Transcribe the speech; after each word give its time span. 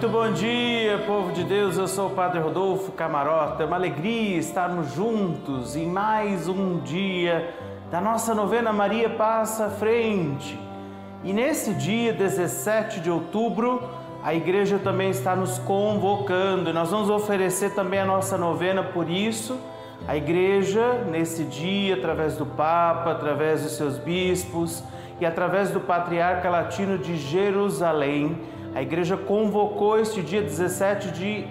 Muito 0.00 0.16
bom 0.16 0.32
dia, 0.32 0.96
povo 1.06 1.30
de 1.30 1.44
Deus. 1.44 1.76
Eu 1.76 1.86
sou 1.86 2.06
o 2.06 2.14
Padre 2.14 2.40
Rodolfo 2.40 2.90
Camarota. 2.90 3.62
É 3.62 3.66
uma 3.66 3.76
alegria 3.76 4.38
estarmos 4.38 4.94
juntos 4.94 5.76
em 5.76 5.86
mais 5.86 6.48
um 6.48 6.78
dia 6.78 7.54
da 7.90 8.00
nossa 8.00 8.34
novena 8.34 8.72
Maria 8.72 9.10
Passa 9.10 9.66
à 9.66 9.68
Frente. 9.68 10.58
E 11.22 11.34
nesse 11.34 11.74
dia 11.74 12.14
17 12.14 13.00
de 13.00 13.10
outubro, 13.10 13.90
a 14.24 14.32
igreja 14.32 14.78
também 14.78 15.10
está 15.10 15.36
nos 15.36 15.58
convocando. 15.58 16.72
Nós 16.72 16.90
vamos 16.90 17.10
oferecer 17.10 17.74
também 17.74 18.00
a 18.00 18.06
nossa 18.06 18.38
novena 18.38 18.82
por 18.82 19.06
isso. 19.06 19.60
A 20.08 20.16
igreja, 20.16 21.04
nesse 21.10 21.44
dia, 21.44 21.96
através 21.96 22.38
do 22.38 22.46
Papa, 22.46 23.10
através 23.10 23.64
dos 23.64 23.72
seus 23.72 23.98
bispos 23.98 24.82
e 25.20 25.26
através 25.26 25.70
do 25.70 25.78
Patriarca 25.78 26.48
Latino 26.48 26.96
de 26.96 27.18
Jerusalém, 27.18 28.38
a 28.74 28.82
igreja 28.82 29.16
convocou 29.16 29.98
este 29.98 30.22
dia 30.22 30.42
17 30.42 31.10
de, 31.10 31.44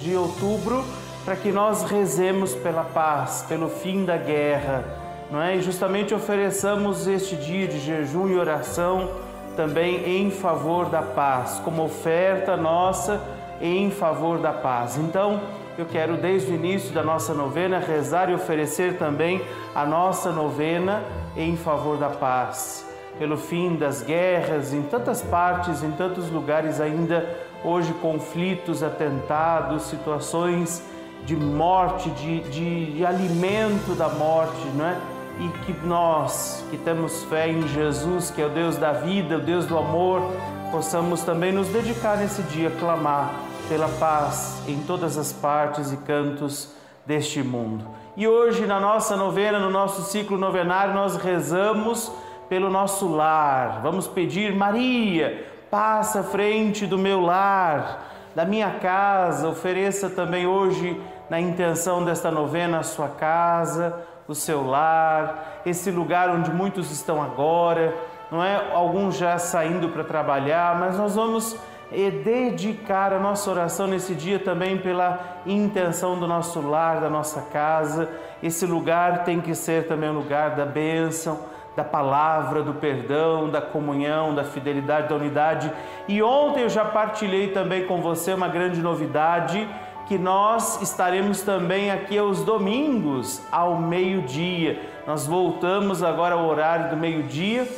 de 0.00 0.16
outubro 0.16 0.84
para 1.24 1.36
que 1.36 1.50
nós 1.50 1.82
rezemos 1.82 2.54
pela 2.54 2.84
paz, 2.84 3.44
pelo 3.48 3.68
fim 3.68 4.04
da 4.04 4.16
guerra, 4.16 4.84
não 5.30 5.40
é? 5.40 5.56
E 5.56 5.62
justamente 5.62 6.14
ofereçamos 6.14 7.06
este 7.06 7.36
dia 7.36 7.66
de 7.66 7.78
jejum 7.78 8.28
e 8.28 8.36
oração 8.36 9.10
também 9.56 10.20
em 10.20 10.30
favor 10.30 10.86
da 10.86 11.02
paz, 11.02 11.60
como 11.64 11.84
oferta 11.84 12.56
nossa 12.56 13.20
em 13.60 13.90
favor 13.90 14.38
da 14.38 14.52
paz. 14.52 14.98
Então, 14.98 15.40
eu 15.78 15.86
quero 15.86 16.16
desde 16.16 16.52
o 16.52 16.54
início 16.54 16.92
da 16.92 17.02
nossa 17.02 17.32
novena 17.32 17.78
rezar 17.78 18.30
e 18.30 18.34
oferecer 18.34 18.98
também 18.98 19.40
a 19.74 19.84
nossa 19.84 20.30
novena 20.30 21.02
em 21.36 21.56
favor 21.56 21.96
da 21.96 22.08
paz 22.08 22.86
pelo 23.18 23.36
fim 23.36 23.76
das 23.76 24.02
guerras 24.02 24.72
em 24.72 24.82
tantas 24.82 25.22
partes, 25.22 25.82
em 25.82 25.90
tantos 25.92 26.30
lugares 26.30 26.80
ainda 26.80 27.28
hoje 27.64 27.92
conflitos, 27.94 28.82
atentados, 28.82 29.82
situações 29.84 30.82
de 31.24 31.34
morte, 31.34 32.08
de, 32.10 32.40
de, 32.40 32.92
de 32.92 33.06
alimento 33.06 33.94
da 33.96 34.08
morte, 34.08 34.66
não 34.74 34.86
é? 34.86 34.96
E 35.38 35.48
que 35.64 35.86
nós, 35.86 36.64
que 36.70 36.78
temos 36.78 37.24
fé 37.24 37.48
em 37.50 37.66
Jesus, 37.68 38.30
que 38.30 38.40
é 38.40 38.46
o 38.46 38.48
Deus 38.48 38.76
da 38.76 38.92
vida, 38.92 39.36
o 39.36 39.40
Deus 39.40 39.66
do 39.66 39.76
amor, 39.76 40.22
possamos 40.70 41.22
também 41.22 41.52
nos 41.52 41.68
dedicar 41.68 42.16
nesse 42.16 42.42
dia 42.42 42.68
a 42.68 42.70
clamar 42.70 43.34
pela 43.68 43.88
paz 43.88 44.62
em 44.68 44.80
todas 44.82 45.18
as 45.18 45.32
partes 45.32 45.92
e 45.92 45.96
cantos 45.98 46.72
deste 47.04 47.42
mundo. 47.42 47.84
E 48.16 48.26
hoje, 48.26 48.66
na 48.66 48.80
nossa 48.80 49.16
novena, 49.16 49.58
no 49.58 49.70
nosso 49.70 50.02
ciclo 50.02 50.38
novenário, 50.38 50.94
nós 50.94 51.16
rezamos 51.16 52.10
pelo 52.48 52.70
nosso 52.70 53.08
lar. 53.08 53.80
Vamos 53.82 54.06
pedir, 54.06 54.54
Maria, 54.54 55.46
passa 55.70 56.20
à 56.20 56.22
frente 56.22 56.86
do 56.86 56.98
meu 56.98 57.20
lar, 57.20 58.12
da 58.34 58.44
minha 58.44 58.70
casa. 58.70 59.48
Ofereça 59.48 60.08
também 60.08 60.46
hoje, 60.46 61.00
na 61.28 61.40
intenção 61.40 62.04
desta 62.04 62.30
novena, 62.30 62.78
a 62.78 62.82
sua 62.82 63.08
casa, 63.08 63.94
o 64.28 64.34
seu 64.34 64.66
lar, 64.66 65.60
esse 65.64 65.90
lugar 65.90 66.30
onde 66.30 66.50
muitos 66.50 66.90
estão 66.90 67.22
agora, 67.22 67.94
não 68.30 68.42
é? 68.42 68.72
Alguns 68.72 69.16
já 69.16 69.38
saindo 69.38 69.88
para 69.88 70.04
trabalhar, 70.04 70.78
mas 70.78 70.98
nós 70.98 71.14
vamos 71.14 71.56
eh, 71.92 72.10
dedicar 72.10 73.12
a 73.12 73.18
nossa 73.18 73.50
oração 73.50 73.86
nesse 73.86 74.14
dia 74.14 74.38
também 74.38 74.78
pela 74.78 75.42
intenção 75.46 76.18
do 76.18 76.26
nosso 76.26 76.60
lar, 76.60 77.00
da 77.00 77.08
nossa 77.08 77.42
casa. 77.42 78.08
Esse 78.42 78.66
lugar 78.66 79.24
tem 79.24 79.40
que 79.40 79.54
ser 79.54 79.86
também 79.86 80.10
um 80.10 80.14
lugar 80.14 80.50
da 80.56 80.64
bênção 80.64 81.55
da 81.76 81.84
palavra, 81.84 82.62
do 82.62 82.72
perdão, 82.72 83.50
da 83.50 83.60
comunhão, 83.60 84.34
da 84.34 84.42
fidelidade, 84.42 85.08
da 85.08 85.14
unidade. 85.14 85.70
E 86.08 86.22
ontem 86.22 86.62
eu 86.62 86.68
já 86.70 86.84
partilhei 86.84 87.48
também 87.48 87.86
com 87.86 88.00
você 88.00 88.32
uma 88.32 88.48
grande 88.48 88.80
novidade 88.80 89.68
que 90.06 90.16
nós 90.16 90.80
estaremos 90.80 91.42
também 91.42 91.90
aqui 91.90 92.16
aos 92.16 92.42
domingos 92.42 93.42
ao 93.52 93.76
meio-dia. 93.76 94.80
Nós 95.06 95.26
voltamos 95.26 96.02
agora 96.02 96.34
ao 96.34 96.46
horário 96.46 96.90
do 96.90 96.96
meio-dia, 96.96 97.68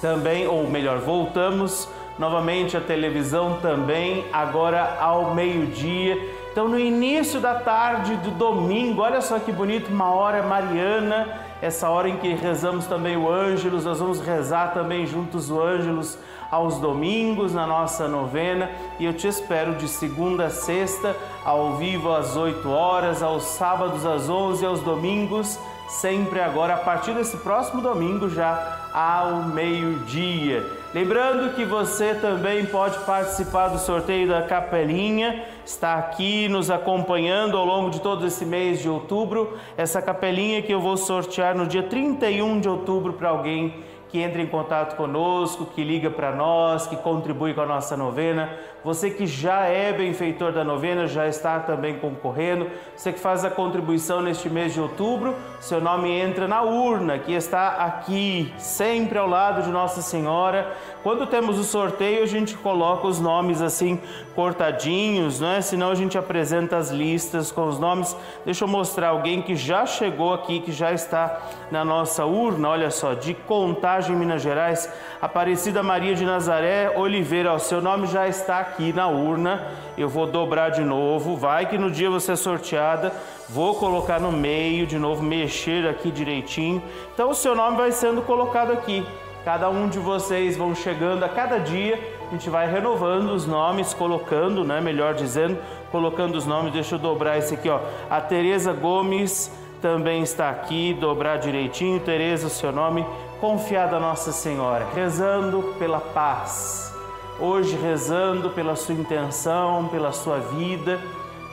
também, 0.00 0.48
ou 0.48 0.68
melhor, 0.68 0.98
voltamos 0.98 1.88
novamente 2.18 2.76
à 2.76 2.80
televisão 2.80 3.58
também 3.60 4.24
agora 4.32 4.96
ao 5.00 5.34
meio-dia. 5.34 6.18
Então, 6.52 6.68
no 6.68 6.78
início 6.78 7.40
da 7.40 7.54
tarde 7.54 8.14
do 8.16 8.30
domingo, 8.32 9.00
olha 9.00 9.22
só 9.22 9.38
que 9.38 9.50
bonito, 9.50 9.90
uma 9.90 10.12
hora 10.12 10.42
mariana 10.42 11.26
essa 11.62 11.88
hora 11.88 12.08
em 12.08 12.16
que 12.16 12.34
rezamos 12.34 12.86
também 12.86 13.16
o 13.16 13.30
Ângelus, 13.30 13.84
nós 13.84 14.00
vamos 14.00 14.20
rezar 14.20 14.74
também 14.74 15.06
juntos 15.06 15.48
o 15.48 15.62
Ângelus 15.62 16.18
aos 16.50 16.76
domingos 16.78 17.54
na 17.54 17.66
nossa 17.66 18.08
novena 18.08 18.68
e 18.98 19.04
eu 19.04 19.14
te 19.14 19.28
espero 19.28 19.76
de 19.76 19.86
segunda 19.86 20.46
a 20.46 20.50
sexta, 20.50 21.16
ao 21.44 21.76
vivo 21.76 22.12
às 22.12 22.36
8 22.36 22.68
horas, 22.68 23.22
aos 23.22 23.44
sábados 23.44 24.04
às 24.04 24.28
11 24.28 24.62
e 24.62 24.66
aos 24.66 24.80
domingos, 24.80 25.58
sempre 25.88 26.40
agora 26.40 26.74
a 26.74 26.78
partir 26.78 27.14
desse 27.14 27.36
próximo 27.38 27.80
domingo 27.80 28.28
já 28.28 28.90
ao 28.92 29.44
meio-dia. 29.44 30.81
Lembrando 30.94 31.54
que 31.54 31.64
você 31.64 32.14
também 32.14 32.66
pode 32.66 32.98
participar 33.06 33.68
do 33.68 33.78
sorteio 33.78 34.28
da 34.28 34.42
capelinha, 34.42 35.42
está 35.64 35.94
aqui 35.94 36.50
nos 36.50 36.70
acompanhando 36.70 37.56
ao 37.56 37.64
longo 37.64 37.88
de 37.88 37.98
todo 37.98 38.26
esse 38.26 38.44
mês 38.44 38.82
de 38.82 38.90
outubro. 38.90 39.56
Essa 39.74 40.02
capelinha 40.02 40.60
que 40.60 40.70
eu 40.70 40.82
vou 40.82 40.98
sortear 40.98 41.56
no 41.56 41.66
dia 41.66 41.82
31 41.82 42.60
de 42.60 42.68
outubro 42.68 43.14
para 43.14 43.30
alguém 43.30 43.72
que 44.12 44.20
entra 44.20 44.42
em 44.42 44.46
contato 44.46 44.94
conosco, 44.94 45.64
que 45.64 45.82
liga 45.82 46.10
para 46.10 46.32
nós, 46.32 46.86
que 46.86 46.96
contribui 46.96 47.54
com 47.54 47.62
a 47.62 47.66
nossa 47.66 47.96
novena. 47.96 48.50
Você 48.84 49.08
que 49.10 49.26
já 49.26 49.60
é 49.64 49.90
benfeitor 49.92 50.52
da 50.52 50.62
novena, 50.62 51.06
já 51.06 51.26
está 51.26 51.58
também 51.60 51.98
concorrendo. 51.98 52.68
Você 52.94 53.12
que 53.12 53.18
faz 53.18 53.42
a 53.42 53.50
contribuição 53.50 54.20
neste 54.20 54.50
mês 54.50 54.74
de 54.74 54.80
outubro, 54.80 55.34
seu 55.60 55.80
nome 55.80 56.10
entra 56.10 56.46
na 56.46 56.62
urna 56.62 57.18
que 57.18 57.32
está 57.32 57.68
aqui, 57.68 58.52
sempre 58.58 59.16
ao 59.18 59.26
lado 59.26 59.62
de 59.62 59.70
Nossa 59.70 60.02
Senhora. 60.02 60.76
Quando 61.02 61.26
temos 61.26 61.58
o 61.58 61.64
sorteio, 61.64 62.22
a 62.22 62.26
gente 62.26 62.54
coloca 62.56 63.06
os 63.06 63.18
nomes 63.18 63.62
assim 63.62 63.98
cortadinhos, 64.34 65.40
não 65.40 65.48
é? 65.48 65.60
Senão 65.60 65.90
a 65.90 65.94
gente 65.94 66.18
apresenta 66.18 66.76
as 66.76 66.90
listas 66.90 67.50
com 67.50 67.66
os 67.66 67.78
nomes. 67.78 68.16
Deixa 68.44 68.64
eu 68.64 68.68
mostrar 68.68 69.08
alguém 69.08 69.40
que 69.40 69.56
já 69.56 69.86
chegou 69.86 70.34
aqui, 70.34 70.60
que 70.60 70.72
já 70.72 70.92
está 70.92 71.40
na 71.70 71.84
nossa 71.84 72.24
urna, 72.26 72.68
olha 72.68 72.90
só, 72.90 73.14
de 73.14 73.32
contagem 73.32 74.01
Contagem, 74.02 74.16
Minas 74.16 74.42
Gerais, 74.42 74.92
Aparecida 75.20 75.82
Maria 75.82 76.14
de 76.14 76.24
Nazaré 76.24 76.92
Oliveira, 76.96 77.54
o 77.54 77.58
seu 77.60 77.80
nome 77.80 78.08
já 78.08 78.26
está 78.26 78.58
aqui 78.58 78.92
na 78.92 79.06
urna. 79.06 79.64
Eu 79.96 80.08
vou 80.08 80.26
dobrar 80.26 80.70
de 80.70 80.82
novo. 80.82 81.36
Vai 81.36 81.66
que 81.66 81.78
no 81.78 81.88
dia 81.88 82.10
você 82.10 82.32
é 82.32 82.36
sorteada, 82.36 83.12
vou 83.48 83.76
colocar 83.76 84.18
no 84.18 84.32
meio 84.32 84.86
de 84.86 84.98
novo, 84.98 85.22
mexer 85.22 85.86
aqui 85.86 86.10
direitinho. 86.10 86.82
Então 87.14 87.30
o 87.30 87.34
seu 87.34 87.54
nome 87.54 87.76
vai 87.76 87.92
sendo 87.92 88.22
colocado 88.22 88.72
aqui. 88.72 89.06
Cada 89.44 89.70
um 89.70 89.88
de 89.88 89.98
vocês 89.98 90.56
vão 90.56 90.74
chegando 90.74 91.24
a 91.24 91.28
cada 91.28 91.58
dia, 91.58 91.98
a 92.28 92.30
gente 92.32 92.50
vai 92.50 92.68
renovando 92.68 93.30
os 93.30 93.46
nomes, 93.46 93.94
colocando, 93.94 94.64
né, 94.64 94.80
melhor 94.80 95.14
dizendo, 95.14 95.58
colocando 95.92 96.36
os 96.36 96.46
nomes. 96.46 96.72
Deixa 96.72 96.96
eu 96.96 96.98
dobrar 96.98 97.38
esse 97.38 97.54
aqui, 97.54 97.68
ó. 97.68 97.80
A 98.10 98.20
Tereza 98.20 98.72
Gomes 98.72 99.50
também 99.82 100.22
está 100.22 100.48
aqui, 100.48 100.94
dobrar 100.94 101.38
direitinho. 101.38 101.98
Tereza, 101.98 102.46
o 102.46 102.50
seu 102.50 102.70
nome 102.70 103.04
confiado 103.40 103.96
a 103.96 104.00
Nossa 104.00 104.30
Senhora, 104.30 104.86
rezando 104.94 105.74
pela 105.76 106.00
paz. 106.00 106.94
Hoje 107.40 107.76
rezando 107.76 108.50
pela 108.50 108.76
sua 108.76 108.94
intenção, 108.94 109.88
pela 109.88 110.12
sua 110.12 110.38
vida. 110.38 111.00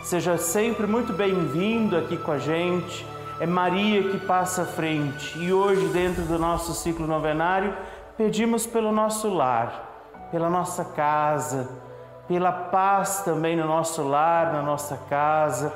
Seja 0.03 0.37
sempre 0.37 0.85
muito 0.85 1.11
bem-vindo 1.11 1.97
aqui 1.97 2.15
com 2.17 2.31
a 2.31 2.37
gente. 2.37 3.03
É 3.39 3.47
Maria 3.47 4.03
que 4.03 4.19
passa 4.19 4.61
à 4.61 4.65
frente 4.65 5.37
e 5.39 5.51
hoje, 5.51 5.87
dentro 5.87 6.21
do 6.23 6.37
nosso 6.37 6.73
ciclo 6.73 7.07
novenário, 7.07 7.75
pedimos 8.15 8.67
pelo 8.67 8.91
nosso 8.91 9.27
lar, 9.29 10.27
pela 10.29 10.49
nossa 10.49 10.85
casa, 10.85 11.67
pela 12.27 12.51
paz 12.51 13.23
também 13.23 13.55
no 13.55 13.65
nosso 13.65 14.03
lar, 14.03 14.53
na 14.53 14.61
nossa 14.61 14.97
casa, 15.09 15.73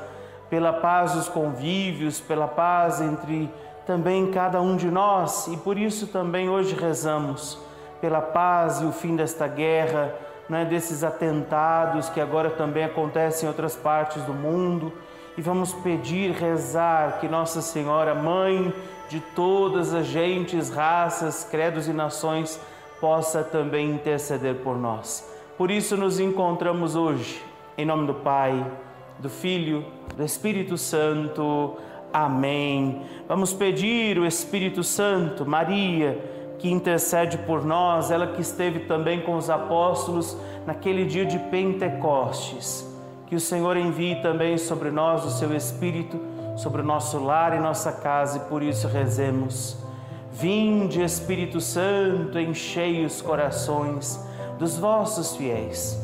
pela 0.54 0.72
paz 0.72 1.14
dos 1.14 1.28
convívios, 1.28 2.20
pela 2.20 2.46
paz 2.46 3.00
entre 3.00 3.50
também 3.84 4.30
cada 4.30 4.60
um 4.62 4.76
de 4.76 4.88
nós 4.88 5.48
e 5.48 5.56
por 5.56 5.76
isso 5.76 6.06
também 6.06 6.48
hoje 6.48 6.76
rezamos 6.76 7.58
pela 8.00 8.20
paz 8.20 8.80
e 8.80 8.84
o 8.84 8.92
fim 8.92 9.16
desta 9.16 9.48
guerra, 9.48 10.14
é 10.48 10.64
desses 10.64 11.02
atentados 11.02 12.08
que 12.08 12.20
agora 12.20 12.50
também 12.50 12.84
acontecem 12.84 13.46
em 13.46 13.48
outras 13.48 13.74
partes 13.74 14.22
do 14.22 14.32
mundo. 14.32 14.92
E 15.36 15.42
vamos 15.42 15.74
pedir, 15.74 16.30
rezar 16.30 17.18
que 17.18 17.26
Nossa 17.26 17.60
Senhora, 17.60 18.14
Mãe 18.14 18.72
de 19.08 19.18
todas 19.34 19.92
as 19.92 20.06
gentes, 20.06 20.70
raças, 20.70 21.42
credos 21.50 21.88
e 21.88 21.92
nações, 21.92 22.60
possa 23.00 23.42
também 23.42 23.90
interceder 23.90 24.54
por 24.62 24.78
nós. 24.78 25.28
Por 25.58 25.68
isso 25.68 25.96
nos 25.96 26.20
encontramos 26.20 26.94
hoje, 26.94 27.44
em 27.76 27.84
nome 27.84 28.06
do 28.06 28.14
Pai, 28.14 28.64
do 29.18 29.28
Filho, 29.28 29.84
do 30.16 30.24
Espírito 30.24 30.76
Santo. 30.76 31.76
Amém. 32.12 33.02
Vamos 33.28 33.52
pedir 33.52 34.18
o 34.18 34.26
Espírito 34.26 34.82
Santo, 34.82 35.44
Maria, 35.44 36.18
que 36.58 36.70
intercede 36.70 37.38
por 37.38 37.64
nós, 37.64 38.10
ela 38.10 38.26
que 38.26 38.40
esteve 38.40 38.80
também 38.80 39.20
com 39.22 39.36
os 39.36 39.50
apóstolos 39.50 40.36
naquele 40.66 41.04
dia 41.04 41.26
de 41.26 41.38
Pentecostes. 41.38 42.88
Que 43.26 43.34
o 43.34 43.40
Senhor 43.40 43.76
envie 43.76 44.16
também 44.22 44.56
sobre 44.58 44.90
nós 44.90 45.24
o 45.24 45.30
seu 45.30 45.54
Espírito, 45.54 46.20
sobre 46.56 46.82
o 46.82 46.84
nosso 46.84 47.18
lar 47.18 47.56
e 47.56 47.58
nossa 47.58 47.90
casa, 47.90 48.38
e 48.38 48.40
por 48.48 48.62
isso 48.62 48.86
rezemos. 48.86 49.76
Vinde, 50.30 51.02
Espírito 51.02 51.60
Santo, 51.60 52.38
enchei 52.38 53.04
os 53.04 53.20
corações 53.20 54.20
dos 54.58 54.78
vossos 54.78 55.36
fiéis 55.36 56.03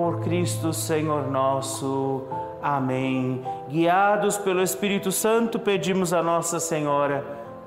por 0.00 0.20
Cristo 0.20 0.72
Senhor 0.72 1.30
nosso. 1.30 2.22
Amém. 2.62 3.44
Guiados 3.68 4.38
pelo 4.38 4.62
Espírito 4.62 5.12
Santo, 5.12 5.58
pedimos 5.58 6.14
a 6.14 6.22
Nossa 6.22 6.58
Senhora, 6.58 7.22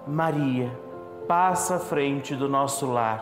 Maria, 0.07 0.71
passa 1.27 1.75
à 1.75 1.79
frente 1.79 2.33
do 2.33 2.49
nosso 2.49 2.87
lar, 2.87 3.19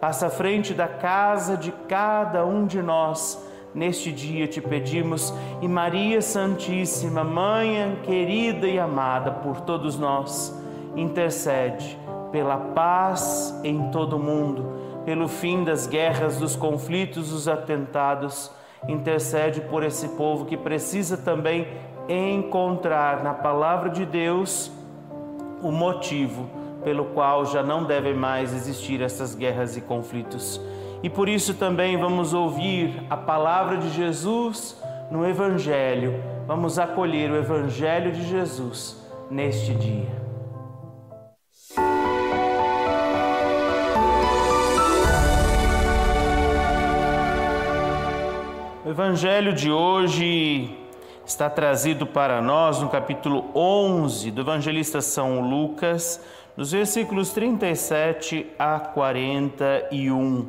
passa 0.00 0.28
à 0.28 0.30
frente 0.30 0.72
da 0.74 0.86
casa 0.86 1.56
de 1.56 1.72
cada 1.88 2.46
um 2.46 2.64
de 2.64 2.80
nós. 2.80 3.44
Neste 3.74 4.12
dia 4.12 4.46
te 4.46 4.60
pedimos, 4.60 5.34
e 5.60 5.66
Maria 5.66 6.22
Santíssima, 6.22 7.24
Mãe 7.24 7.98
querida 8.04 8.68
e 8.68 8.78
amada 8.78 9.32
por 9.32 9.60
todos 9.62 9.98
nós, 9.98 10.56
intercede 10.94 11.98
pela 12.30 12.58
paz 12.58 13.60
em 13.64 13.90
todo 13.90 14.14
o 14.14 14.20
mundo 14.20 14.81
pelo 15.04 15.28
fim 15.28 15.64
das 15.64 15.86
guerras, 15.86 16.38
dos 16.38 16.56
conflitos, 16.56 17.30
dos 17.30 17.48
atentados. 17.48 18.50
Intercede 18.88 19.60
por 19.60 19.82
esse 19.84 20.08
povo 20.10 20.44
que 20.44 20.56
precisa 20.56 21.16
também 21.16 21.66
encontrar 22.08 23.22
na 23.22 23.32
palavra 23.32 23.90
de 23.90 24.04
Deus 24.04 24.70
o 25.62 25.70
motivo 25.70 26.50
pelo 26.82 27.06
qual 27.06 27.46
já 27.46 27.62
não 27.62 27.84
devem 27.84 28.14
mais 28.14 28.52
existir 28.52 29.00
essas 29.00 29.34
guerras 29.34 29.76
e 29.76 29.80
conflitos. 29.80 30.60
E 31.02 31.08
por 31.08 31.28
isso 31.28 31.54
também 31.54 31.96
vamos 31.96 32.32
ouvir 32.34 33.02
a 33.08 33.16
palavra 33.16 33.76
de 33.76 33.90
Jesus 33.90 34.80
no 35.10 35.26
Evangelho. 35.26 36.22
Vamos 36.46 36.78
acolher 36.78 37.30
o 37.30 37.36
Evangelho 37.36 38.12
de 38.12 38.24
Jesus 38.24 39.00
neste 39.30 39.74
dia. 39.74 40.21
Evangelho 48.84 49.52
de 49.52 49.70
hoje 49.70 50.76
está 51.24 51.48
trazido 51.48 52.04
para 52.04 52.42
nós 52.42 52.80
no 52.80 52.88
capítulo 52.88 53.48
11 53.54 54.32
do 54.32 54.40
evangelista 54.40 55.00
São 55.00 55.40
Lucas, 55.40 56.20
nos 56.56 56.72
versículos 56.72 57.30
37 57.30 58.44
a 58.58 58.80
41. 58.80 60.48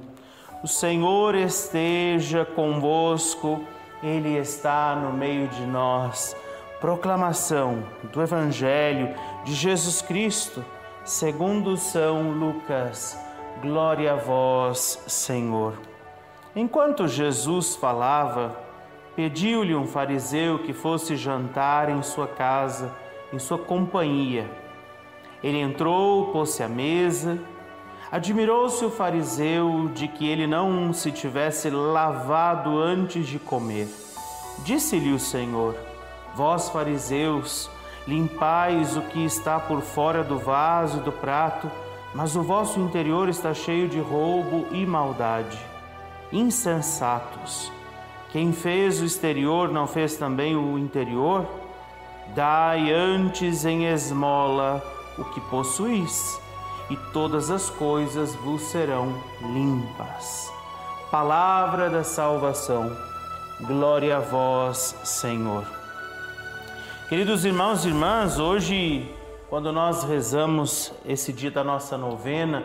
O 0.63 0.67
Senhor 0.67 1.35
esteja 1.35 2.43
convosco, 2.43 3.63
Ele 4.01 4.35
está 4.35 4.95
no 4.95 5.13
meio 5.13 5.47
de 5.49 5.67
nós. 5.67 6.35
Proclamação 6.81 7.83
do 8.11 8.19
Evangelho 8.19 9.13
de 9.45 9.53
Jesus 9.53 10.01
Cristo, 10.01 10.65
segundo 11.05 11.77
São 11.77 12.31
Lucas. 12.31 13.15
Glória 13.61 14.13
a 14.13 14.15
vós, 14.15 14.99
Senhor. 15.05 15.92
Enquanto 16.55 17.07
Jesus 17.07 17.75
falava, 17.75 18.55
pediu-lhe 19.15 19.73
um 19.73 19.87
fariseu 19.87 20.59
que 20.59 20.71
fosse 20.71 21.15
jantar 21.15 21.89
em 21.89 22.03
sua 22.03 22.27
casa, 22.27 22.93
em 23.33 23.39
sua 23.39 23.57
companhia. 23.57 24.47
Ele 25.43 25.57
entrou, 25.59 26.27
pôs-se 26.27 26.61
à 26.61 26.69
mesa. 26.69 27.39
Admirou-se 28.11 28.85
o 28.85 28.91
fariseu 28.91 29.89
de 29.95 30.07
que 30.07 30.27
ele 30.27 30.45
não 30.45 30.93
se 30.93 31.11
tivesse 31.11 31.71
lavado 31.71 32.77
antes 32.77 33.25
de 33.25 33.39
comer. 33.39 33.87
Disse-lhe 34.59 35.11
o 35.11 35.19
Senhor: 35.19 35.75
Vós, 36.35 36.69
fariseus, 36.69 37.67
limpais 38.07 38.95
o 38.95 39.01
que 39.01 39.25
está 39.25 39.59
por 39.59 39.81
fora 39.81 40.23
do 40.23 40.37
vaso 40.37 40.99
e 40.99 41.01
do 41.01 41.11
prato, 41.11 41.69
mas 42.13 42.35
o 42.35 42.43
vosso 42.43 42.79
interior 42.79 43.27
está 43.27 43.55
cheio 43.55 43.89
de 43.89 43.99
roubo 43.99 44.67
e 44.71 44.85
maldade 44.85 45.72
insensatos. 46.33 47.71
Quem 48.31 48.51
fez 48.51 48.99
o 48.99 49.05
exterior 49.05 49.69
não 49.69 49.87
fez 49.87 50.17
também 50.17 50.55
o 50.55 50.77
interior? 50.77 51.45
Dai 52.35 52.91
antes 52.91 53.63
em 53.63 53.85
esmola 53.85 54.83
o 55.17 55.23
que 55.25 55.39
possuís, 55.41 56.41
e 56.89 56.97
todas 57.13 57.51
as 57.51 57.69
coisas 57.69 58.33
vos 58.35 58.63
serão 58.63 59.13
limpas. 59.41 60.51
Palavra 61.11 61.89
da 61.89 62.03
salvação. 62.03 62.91
Glória 63.61 64.17
a 64.17 64.19
vós, 64.19 64.95
Senhor. 65.03 65.63
Queridos 67.07 67.45
irmãos 67.45 67.85
e 67.85 67.89
irmãs, 67.89 68.39
hoje, 68.39 69.07
quando 69.47 69.71
nós 69.71 70.03
rezamos 70.03 70.91
esse 71.05 71.31
dia 71.31 71.51
da 71.51 71.63
nossa 71.63 71.95
novena, 71.95 72.63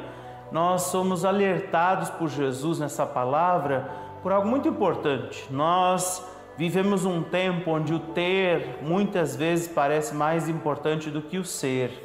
nós 0.51 0.83
somos 0.83 1.25
alertados 1.25 2.09
por 2.11 2.29
Jesus 2.29 2.79
nessa 2.79 3.05
palavra 3.05 3.91
por 4.23 4.33
algo 4.33 4.49
muito 4.49 4.69
importante. 4.69 5.47
Nós 5.51 6.23
vivemos 6.57 7.05
um 7.05 7.23
tempo 7.23 7.71
onde 7.71 7.95
o 7.95 7.99
ter 7.99 8.79
muitas 8.83 9.37
vezes 9.37 9.69
parece 9.69 10.15
mais 10.15 10.49
importante 10.49 11.11
do 11.11 11.23
que 11.23 11.39
o 11.39 11.45
ser, 11.45 12.05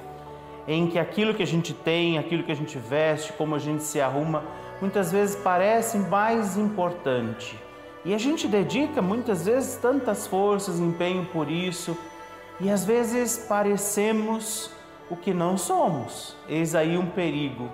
em 0.67 0.87
que 0.87 0.99
aquilo 0.99 1.33
que 1.33 1.43
a 1.43 1.47
gente 1.47 1.73
tem, 1.73 2.17
aquilo 2.17 2.43
que 2.43 2.51
a 2.51 2.55
gente 2.55 2.77
veste, 2.77 3.33
como 3.33 3.55
a 3.55 3.59
gente 3.59 3.83
se 3.83 3.99
arruma, 3.99 4.43
muitas 4.79 5.11
vezes 5.11 5.35
parece 5.35 5.97
mais 5.97 6.57
importante. 6.57 7.57
E 8.05 8.13
a 8.13 8.17
gente 8.17 8.47
dedica 8.47 9.01
muitas 9.01 9.45
vezes 9.45 9.77
tantas 9.77 10.27
forças, 10.27 10.79
empenho 10.79 11.25
por 11.25 11.49
isso, 11.49 11.97
e 12.59 12.69
às 12.69 12.85
vezes 12.85 13.45
parecemos 13.47 14.69
o 15.09 15.15
que 15.15 15.33
não 15.33 15.57
somos. 15.57 16.35
Eis 16.47 16.75
aí 16.75 16.97
um 16.97 17.07
perigo 17.07 17.69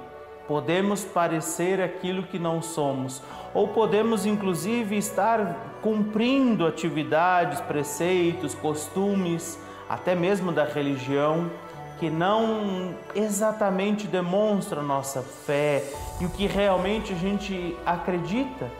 podemos 0.49 1.05
parecer 1.05 1.79
aquilo 1.79 2.23
que 2.23 2.39
não 2.39 2.59
somos, 2.59 3.21
ou 3.53 3.67
podemos 3.67 4.25
inclusive 4.25 4.97
estar 4.97 5.77
cumprindo 5.79 6.65
atividades, 6.65 7.61
preceitos, 7.61 8.55
costumes, 8.55 9.59
até 9.87 10.15
mesmo 10.15 10.51
da 10.51 10.63
religião, 10.63 11.51
que 11.99 12.09
não 12.09 12.95
exatamente 13.13 14.07
demonstram 14.07 14.81
nossa 14.81 15.21
fé 15.21 15.83
e 16.19 16.25
o 16.25 16.29
que 16.29 16.47
realmente 16.47 17.13
a 17.13 17.15
gente 17.15 17.77
acredita. 17.85 18.71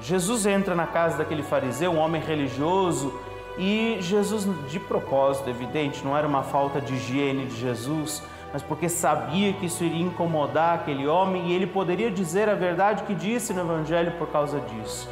Jesus 0.00 0.46
entra 0.46 0.74
na 0.74 0.86
casa 0.86 1.18
daquele 1.18 1.42
fariseu, 1.42 1.92
um 1.92 1.98
homem 1.98 2.22
religioso, 2.22 3.12
e 3.58 3.98
Jesus, 4.00 4.48
de 4.70 4.80
propósito, 4.80 5.50
evidente, 5.50 6.02
não 6.02 6.16
era 6.16 6.26
uma 6.26 6.42
falta 6.42 6.80
de 6.80 6.94
higiene 6.94 7.44
de 7.44 7.60
Jesus, 7.60 8.22
mas 8.52 8.62
porque 8.62 8.88
sabia 8.88 9.52
que 9.52 9.66
isso 9.66 9.84
iria 9.84 10.04
incomodar 10.04 10.76
aquele 10.76 11.06
homem 11.06 11.48
e 11.48 11.52
ele 11.52 11.66
poderia 11.66 12.10
dizer 12.10 12.48
a 12.48 12.54
verdade 12.54 13.04
que 13.04 13.14
disse 13.14 13.52
no 13.52 13.60
Evangelho 13.60 14.12
por 14.12 14.28
causa 14.28 14.60
disso. 14.60 15.08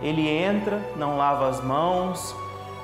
Ele 0.00 0.26
entra, 0.28 0.80
não 0.96 1.16
lava 1.16 1.48
as 1.48 1.62
mãos, 1.62 2.34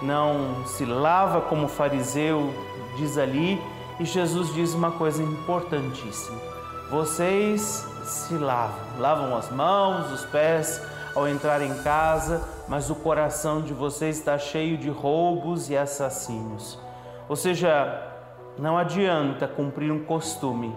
não 0.02 0.66
se 0.66 0.84
lava 0.84 1.40
como 1.40 1.64
o 1.64 1.68
fariseu 1.68 2.52
diz 2.96 3.16
ali, 3.18 3.60
e 4.00 4.04
Jesus 4.04 4.52
diz 4.54 4.74
uma 4.74 4.90
coisa 4.90 5.22
importantíssima: 5.22 6.38
vocês 6.90 7.86
se 8.04 8.34
lavam, 8.34 8.78
lavam 8.98 9.36
as 9.36 9.50
mãos, 9.50 10.10
os 10.10 10.24
pés 10.26 10.82
ao 11.14 11.26
entrar 11.26 11.62
em 11.62 11.74
casa, 11.82 12.46
mas 12.68 12.90
o 12.90 12.94
coração 12.94 13.62
de 13.62 13.72
vocês 13.72 14.18
está 14.18 14.36
cheio 14.38 14.76
de 14.76 14.90
roubos 14.90 15.70
e 15.70 15.76
assassinos. 15.76 16.78
Ou 17.28 17.36
seja, 17.36 18.15
não 18.58 18.76
adianta 18.76 19.46
cumprir 19.46 19.90
um 19.92 20.04
costume 20.04 20.74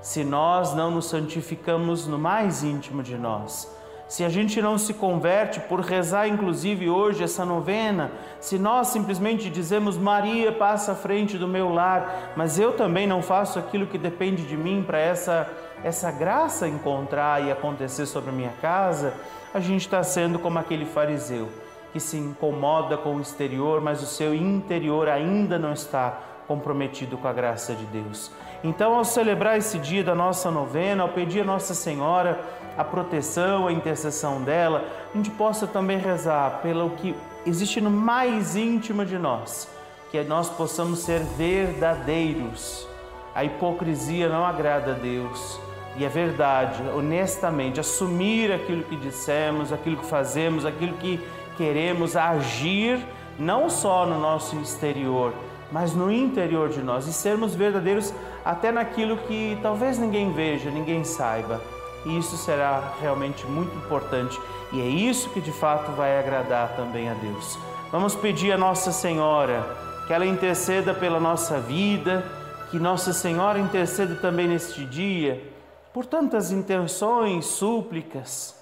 se 0.00 0.24
nós 0.24 0.74
não 0.74 0.90
nos 0.90 1.06
santificamos 1.06 2.06
no 2.06 2.18
mais 2.18 2.62
íntimo 2.62 3.02
de 3.02 3.16
nós. 3.16 3.76
Se 4.06 4.24
a 4.24 4.28
gente 4.30 4.62
não 4.62 4.78
se 4.78 4.94
converte 4.94 5.60
por 5.60 5.80
rezar, 5.80 6.26
inclusive 6.26 6.88
hoje, 6.88 7.22
essa 7.22 7.44
novena, 7.44 8.10
se 8.40 8.58
nós 8.58 8.88
simplesmente 8.88 9.50
dizemos 9.50 9.98
Maria 9.98 10.50
passa 10.50 10.92
à 10.92 10.94
frente 10.94 11.36
do 11.36 11.46
meu 11.46 11.68
lar, 11.68 12.32
mas 12.34 12.58
eu 12.58 12.72
também 12.72 13.06
não 13.06 13.20
faço 13.20 13.58
aquilo 13.58 13.86
que 13.86 13.98
depende 13.98 14.46
de 14.46 14.56
mim 14.56 14.82
para 14.86 14.98
essa 14.98 15.46
essa 15.84 16.10
graça 16.10 16.66
encontrar 16.66 17.42
e 17.44 17.52
acontecer 17.52 18.06
sobre 18.06 18.30
a 18.30 18.32
minha 18.32 18.52
casa, 18.60 19.14
a 19.52 19.60
gente 19.60 19.82
está 19.82 20.02
sendo 20.02 20.38
como 20.38 20.58
aquele 20.58 20.84
fariseu 20.84 21.48
que 21.92 22.00
se 22.00 22.16
incomoda 22.16 22.96
com 22.96 23.16
o 23.16 23.20
exterior, 23.20 23.80
mas 23.80 24.02
o 24.02 24.06
seu 24.06 24.34
interior 24.34 25.08
ainda 25.08 25.58
não 25.58 25.72
está 25.72 26.20
comprometido 26.48 27.18
com 27.18 27.28
a 27.28 27.32
graça 27.32 27.74
de 27.74 27.84
Deus. 27.84 28.32
Então, 28.64 28.94
ao 28.94 29.04
celebrar 29.04 29.58
esse 29.58 29.78
dia 29.78 30.02
da 30.02 30.14
nossa 30.14 30.50
novena, 30.50 31.04
ao 31.04 31.10
pedir 31.10 31.42
a 31.42 31.44
Nossa 31.44 31.74
Senhora 31.74 32.40
a 32.76 32.82
proteção, 32.82 33.66
a 33.66 33.72
intercessão 33.72 34.42
dela, 34.42 34.84
a 35.12 35.16
gente 35.16 35.30
possa 35.30 35.66
também 35.66 35.98
rezar 35.98 36.60
pelo 36.62 36.90
que 36.90 37.14
existe 37.44 37.80
no 37.80 37.90
mais 37.90 38.56
íntimo 38.56 39.04
de 39.04 39.18
nós, 39.18 39.68
que 40.10 40.22
nós 40.22 40.48
possamos 40.48 41.00
ser 41.00 41.20
verdadeiros. 41.36 42.88
A 43.34 43.44
hipocrisia 43.44 44.28
não 44.28 44.46
agrada 44.46 44.92
a 44.92 44.94
Deus. 44.94 45.60
E 45.96 46.04
é 46.04 46.08
verdade, 46.08 46.80
honestamente, 46.96 47.80
assumir 47.80 48.52
aquilo 48.52 48.84
que 48.84 48.94
dissemos, 48.96 49.72
aquilo 49.72 49.96
que 49.96 50.06
fazemos, 50.06 50.64
aquilo 50.64 50.92
que 50.94 51.20
queremos, 51.56 52.14
agir 52.16 53.04
não 53.38 53.68
só 53.68 54.06
no 54.06 54.20
nosso 54.20 54.56
exterior, 54.60 55.32
mas 55.70 55.94
no 55.94 56.10
interior 56.10 56.68
de 56.68 56.82
nós 56.82 57.06
e 57.06 57.12
sermos 57.12 57.54
verdadeiros 57.54 58.12
até 58.44 58.72
naquilo 58.72 59.16
que 59.18 59.58
talvez 59.62 59.98
ninguém 59.98 60.32
veja, 60.32 60.70
ninguém 60.70 61.04
saiba. 61.04 61.60
E 62.06 62.16
isso 62.16 62.36
será 62.36 62.94
realmente 63.00 63.44
muito 63.46 63.76
importante 63.76 64.38
e 64.72 64.80
é 64.80 64.86
isso 64.86 65.30
que 65.30 65.40
de 65.40 65.52
fato 65.52 65.92
vai 65.92 66.18
agradar 66.18 66.76
também 66.76 67.08
a 67.08 67.14
Deus. 67.14 67.58
Vamos 67.90 68.14
pedir 68.14 68.52
a 68.52 68.58
Nossa 68.58 68.92
Senhora 68.92 69.64
que 70.06 70.12
ela 70.12 70.24
interceda 70.24 70.94
pela 70.94 71.20
nossa 71.20 71.60
vida, 71.60 72.24
que 72.70 72.78
Nossa 72.78 73.12
Senhora 73.12 73.58
interceda 73.58 74.14
também 74.14 74.48
neste 74.48 74.84
dia 74.84 75.42
por 75.92 76.06
tantas 76.06 76.52
intenções, 76.52 77.46
súplicas. 77.46 78.56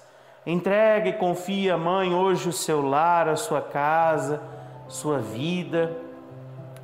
Entrega 0.45 1.09
e 1.09 1.13
confia, 1.13 1.77
mãe, 1.77 2.13
hoje 2.13 2.49
o 2.49 2.53
seu 2.53 2.81
lar, 2.81 3.27
a 3.27 3.35
sua 3.35 3.61
casa, 3.61 4.41
sua 4.87 5.19
vida. 5.19 6.06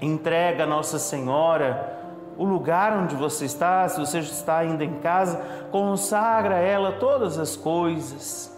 Entrega 0.04 0.66
a 0.66 0.68
Nossa 0.68 1.00
Senhora 1.00 2.02
o 2.38 2.44
lugar 2.44 2.98
onde 2.98 3.16
você 3.16 3.46
está, 3.46 3.88
se 3.88 4.00
você 4.00 4.20
está 4.20 4.58
ainda 4.58 4.84
em 4.84 4.96
casa, 4.96 5.40
consagra 5.72 6.56
a 6.56 6.60
ela 6.60 6.94
todas 6.94 7.38
as 7.38 7.56
coisas 7.56 8.54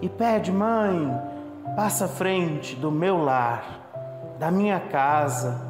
e 0.00 0.08
pede, 0.08 0.50
mãe, 0.50 1.12
passa 1.76 2.06
à 2.06 2.08
frente 2.08 2.74
do 2.76 2.90
meu 2.90 3.22
lar, 3.22 4.36
da 4.38 4.50
minha 4.50 4.80
casa, 4.80 5.60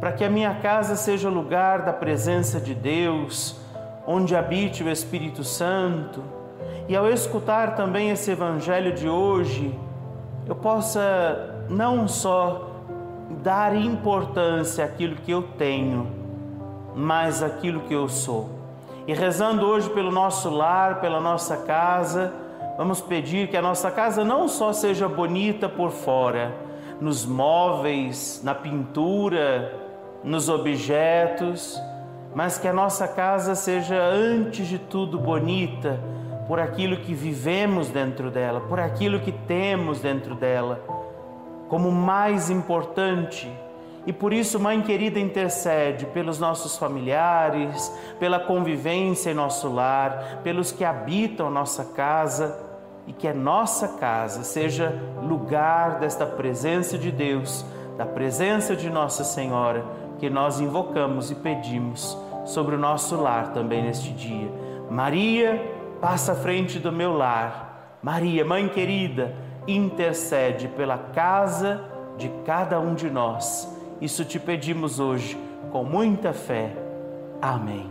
para 0.00 0.12
que 0.12 0.24
a 0.24 0.30
minha 0.30 0.54
casa 0.54 0.96
seja 0.96 1.28
lugar 1.28 1.82
da 1.82 1.92
presença 1.92 2.58
de 2.58 2.74
Deus, 2.74 3.60
onde 4.06 4.34
habite 4.34 4.82
o 4.82 4.88
Espírito 4.88 5.44
Santo. 5.44 6.22
E 6.88 6.96
ao 6.96 7.06
escutar 7.06 7.76
também 7.76 8.10
esse 8.10 8.30
evangelho 8.30 8.94
de 8.94 9.08
hoje, 9.08 9.78
eu 10.46 10.54
possa 10.54 11.66
não 11.68 12.08
só 12.08 12.71
dar 13.42 13.74
importância 13.74 14.84
àquilo 14.84 15.16
que 15.16 15.30
eu 15.30 15.42
tenho, 15.42 16.06
mas 16.94 17.42
àquilo 17.42 17.80
que 17.80 17.94
eu 17.94 18.08
sou. 18.08 18.50
E 19.06 19.14
rezando 19.14 19.66
hoje 19.66 19.90
pelo 19.90 20.10
nosso 20.10 20.48
lar, 20.50 21.00
pela 21.00 21.20
nossa 21.20 21.56
casa, 21.56 22.32
vamos 22.76 23.00
pedir 23.00 23.48
que 23.48 23.56
a 23.56 23.62
nossa 23.62 23.90
casa 23.90 24.24
não 24.24 24.46
só 24.46 24.72
seja 24.72 25.08
bonita 25.08 25.68
por 25.68 25.90
fora, 25.90 26.54
nos 27.00 27.26
móveis, 27.26 28.40
na 28.44 28.54
pintura, 28.54 29.74
nos 30.22 30.48
objetos, 30.48 31.80
mas 32.34 32.58
que 32.58 32.68
a 32.68 32.72
nossa 32.72 33.08
casa 33.08 33.54
seja 33.54 34.00
antes 34.00 34.68
de 34.68 34.78
tudo 34.78 35.18
bonita 35.18 35.98
por 36.46 36.60
aquilo 36.60 36.96
que 36.98 37.14
vivemos 37.14 37.88
dentro 37.88 38.30
dela, 38.30 38.60
por 38.60 38.78
aquilo 38.78 39.20
que 39.20 39.32
temos 39.32 40.00
dentro 40.00 40.34
dela, 40.34 40.80
como 41.72 41.90
mais 41.90 42.50
importante. 42.50 43.50
E 44.06 44.12
por 44.12 44.34
isso, 44.34 44.60
Mãe 44.60 44.82
querida, 44.82 45.18
intercede 45.18 46.04
pelos 46.04 46.38
nossos 46.38 46.76
familiares, 46.76 47.90
pela 48.20 48.38
convivência 48.38 49.30
em 49.30 49.34
nosso 49.34 49.72
lar, 49.72 50.42
pelos 50.44 50.70
que 50.70 50.84
habitam 50.84 51.50
nossa 51.50 51.82
casa 51.94 52.62
e 53.06 53.12
que 53.14 53.26
a 53.26 53.32
nossa 53.32 53.88
casa 53.96 54.44
seja 54.44 54.90
lugar 55.22 55.98
desta 55.98 56.26
presença 56.26 56.98
de 56.98 57.10
Deus, 57.10 57.64
da 57.96 58.04
presença 58.04 58.76
de 58.76 58.90
Nossa 58.90 59.24
Senhora 59.24 59.82
que 60.18 60.28
nós 60.28 60.60
invocamos 60.60 61.30
e 61.30 61.34
pedimos 61.36 62.18
sobre 62.44 62.74
o 62.74 62.78
nosso 62.78 63.16
lar 63.16 63.54
também 63.54 63.82
neste 63.82 64.12
dia. 64.12 64.52
Maria, 64.90 65.58
passa 66.02 66.32
à 66.32 66.34
frente 66.34 66.78
do 66.78 66.92
meu 66.92 67.14
lar. 67.14 67.98
Maria, 68.02 68.44
mãe 68.44 68.68
querida, 68.68 69.34
intercede 69.66 70.68
pela 70.68 70.98
casa 70.98 71.84
de 72.16 72.28
cada 72.44 72.78
um 72.80 72.94
de 72.94 73.10
nós. 73.10 73.68
Isso 74.00 74.24
te 74.24 74.38
pedimos 74.38 74.98
hoje 75.00 75.38
com 75.70 75.84
muita 75.84 76.32
fé. 76.32 76.72
Amém. 77.40 77.90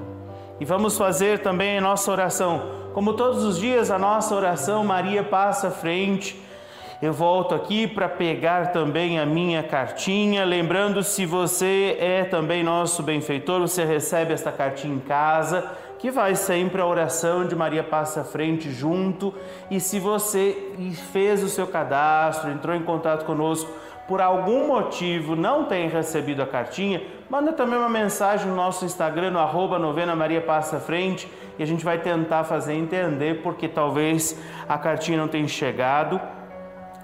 E 0.59 0.65
vamos 0.65 0.97
fazer 0.97 1.39
também 1.39 1.77
a 1.77 1.81
nossa 1.81 2.11
oração. 2.11 2.61
Como 2.93 3.13
todos 3.13 3.43
os 3.43 3.57
dias, 3.57 3.89
a 3.89 3.97
nossa 3.97 4.35
oração, 4.35 4.83
Maria 4.83 5.23
passa 5.23 5.69
à 5.69 5.71
frente 5.71 6.39
eu 7.01 7.11
volto 7.11 7.55
aqui 7.55 7.87
para 7.87 8.07
pegar 8.07 8.71
também 8.71 9.17
a 9.17 9.25
minha 9.25 9.63
cartinha. 9.63 10.45
Lembrando, 10.45 11.01
se 11.01 11.25
você 11.25 11.97
é 11.99 12.23
também 12.23 12.63
nosso 12.63 13.01
benfeitor, 13.01 13.59
você 13.59 13.83
recebe 13.83 14.33
esta 14.33 14.51
cartinha 14.51 14.93
em 14.93 14.99
casa, 14.99 15.65
que 16.01 16.10
vai 16.10 16.36
sempre 16.36 16.81
a 16.81 16.86
oração 16.86 17.46
de 17.46 17.55
Maria 17.55 17.84
Passa 17.84 18.24
Frente 18.24 18.72
junto. 18.72 19.31
E 19.70 19.79
se 19.79 20.00
você 20.00 20.74
fez 21.13 21.43
o 21.43 21.48
seu 21.48 21.67
cadastro, 21.67 22.50
entrou 22.50 22.75
em 22.75 22.81
contato 22.81 23.24
conosco, 23.24 23.72
por 24.08 24.20
algum 24.20 24.65
motivo 24.65 25.36
não 25.36 25.65
tem 25.65 25.88
recebido 25.88 26.41
a 26.41 26.48
cartinha, 26.48 27.03
manda 27.29 27.53
também 27.53 27.77
uma 27.77 27.88
mensagem 27.88 28.48
no 28.48 28.55
nosso 28.55 28.84
Instagram, 28.84 29.29
no 29.29 29.39
arroba 29.39 29.77
novena 29.77 30.15
Maria 30.15 30.41
Passa 30.41 30.79
Frente, 30.79 31.31
e 31.60 31.62
a 31.62 31.67
gente 31.67 31.86
vai 31.86 32.00
tentar 32.00 32.46
fazer 32.46 32.74
entender 32.74 33.43
porque 33.43 33.67
talvez 33.67 34.41
a 34.67 34.79
cartinha 34.79 35.20
não 35.20 35.27
tenha 35.27 35.48
chegado 35.48 36.20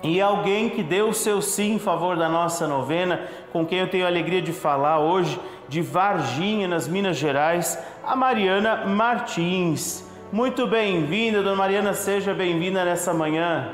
e 0.03 0.21
alguém 0.21 0.69
que 0.69 0.83
deu 0.83 1.09
o 1.09 1.13
seu 1.13 1.41
sim 1.41 1.75
em 1.75 1.79
favor 1.79 2.15
da 2.15 2.29
nossa 2.29 2.67
novena, 2.67 3.21
com 3.51 3.65
quem 3.65 3.79
eu 3.79 3.89
tenho 3.89 4.05
a 4.05 4.07
alegria 4.07 4.41
de 4.41 4.53
falar 4.53 4.99
hoje, 4.99 5.39
de 5.67 5.81
Varginha, 5.81 6.67
nas 6.67 6.87
Minas 6.87 7.17
Gerais, 7.17 7.77
a 8.05 8.15
Mariana 8.15 8.85
Martins. 8.85 10.05
Muito 10.31 10.67
bem-vinda, 10.67 11.41
dona 11.41 11.55
Mariana, 11.55 11.93
seja 11.93 12.33
bem-vinda 12.33 12.83
nessa 12.85 13.13
manhã. 13.13 13.69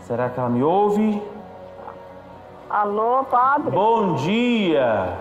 Será 0.00 0.28
que 0.28 0.38
ela 0.38 0.48
me 0.48 0.62
ouve? 0.62 1.22
Alô, 2.68 3.24
padre. 3.24 3.70
Bom 3.70 4.14
dia. 4.14 5.18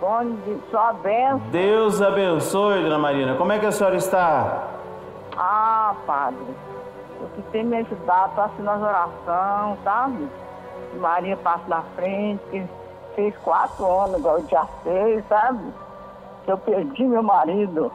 Bom 0.00 0.24
dia, 0.44 0.58
sua 0.70 0.92
bênção. 0.92 1.38
Deus 1.50 2.02
abençoe, 2.02 2.82
dona 2.82 2.98
Mariana. 2.98 3.34
Como 3.36 3.52
é 3.52 3.58
que 3.58 3.66
a 3.66 3.72
senhora 3.72 3.96
está? 3.96 4.68
Ah, 5.36 5.75
padre, 5.94 6.54
o 7.20 7.28
que 7.34 7.42
tem 7.50 7.64
me 7.64 7.76
ajudado 7.76 8.30
está 8.30 8.50
sendo 8.56 8.70
as 8.70 8.82
orações, 8.82 9.84
sabe? 9.84 10.28
Maria 10.98 11.36
passa 11.36 11.64
na 11.68 11.82
frente, 11.94 12.42
que 12.50 12.66
fez 13.14 13.36
quatro 13.38 13.84
anos, 13.84 14.18
igual 14.18 14.40
dia 14.42 14.66
seis, 14.82 15.24
sabe? 15.28 15.72
Que 16.44 16.52
eu 16.52 16.58
perdi 16.58 17.04
meu 17.04 17.22
marido, 17.22 17.92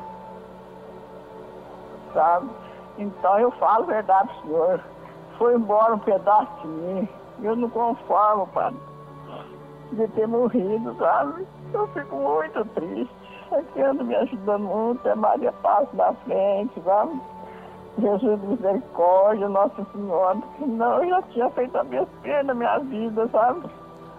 sabe? 2.14 2.50
Então 2.98 3.40
eu 3.40 3.52
falo 3.52 3.84
a 3.84 3.88
verdade 3.88 4.28
pro 4.28 4.42
senhor. 4.42 4.82
Foi 5.38 5.56
embora 5.56 5.96
um 5.96 6.00
pedaço 6.00 6.52
de 6.62 6.68
mim. 6.68 7.10
Eu 7.42 7.56
não 7.56 7.70
conformo, 7.70 8.46
padre, 8.48 8.80
de 9.92 10.08
ter 10.10 10.28
morrido, 10.28 10.96
sabe? 11.00 11.48
Eu 11.74 11.88
fico 11.88 12.16
muito 12.16 12.64
triste. 12.66 13.22
Aqui 13.52 13.82
anda 13.82 14.04
me 14.04 14.16
ajudando 14.16 14.64
muito, 14.64 15.08
é 15.08 15.16
Maria 15.16 15.52
Passa 15.52 15.90
na 15.94 16.14
frente, 16.14 16.80
sabe? 16.86 17.20
Jesus 18.00 18.40
misericórdia, 18.42 19.50
Nossa 19.50 19.86
Senhora, 19.92 20.38
porque 20.38 20.66
não, 20.66 21.04
eu 21.04 21.10
já 21.10 21.22
tinha 21.24 21.50
feito 21.52 21.78
a 21.78 21.84
besteira 21.84 22.44
na 22.44 22.54
minha 22.54 22.78
vida, 22.80 23.28
sabe? 23.32 23.68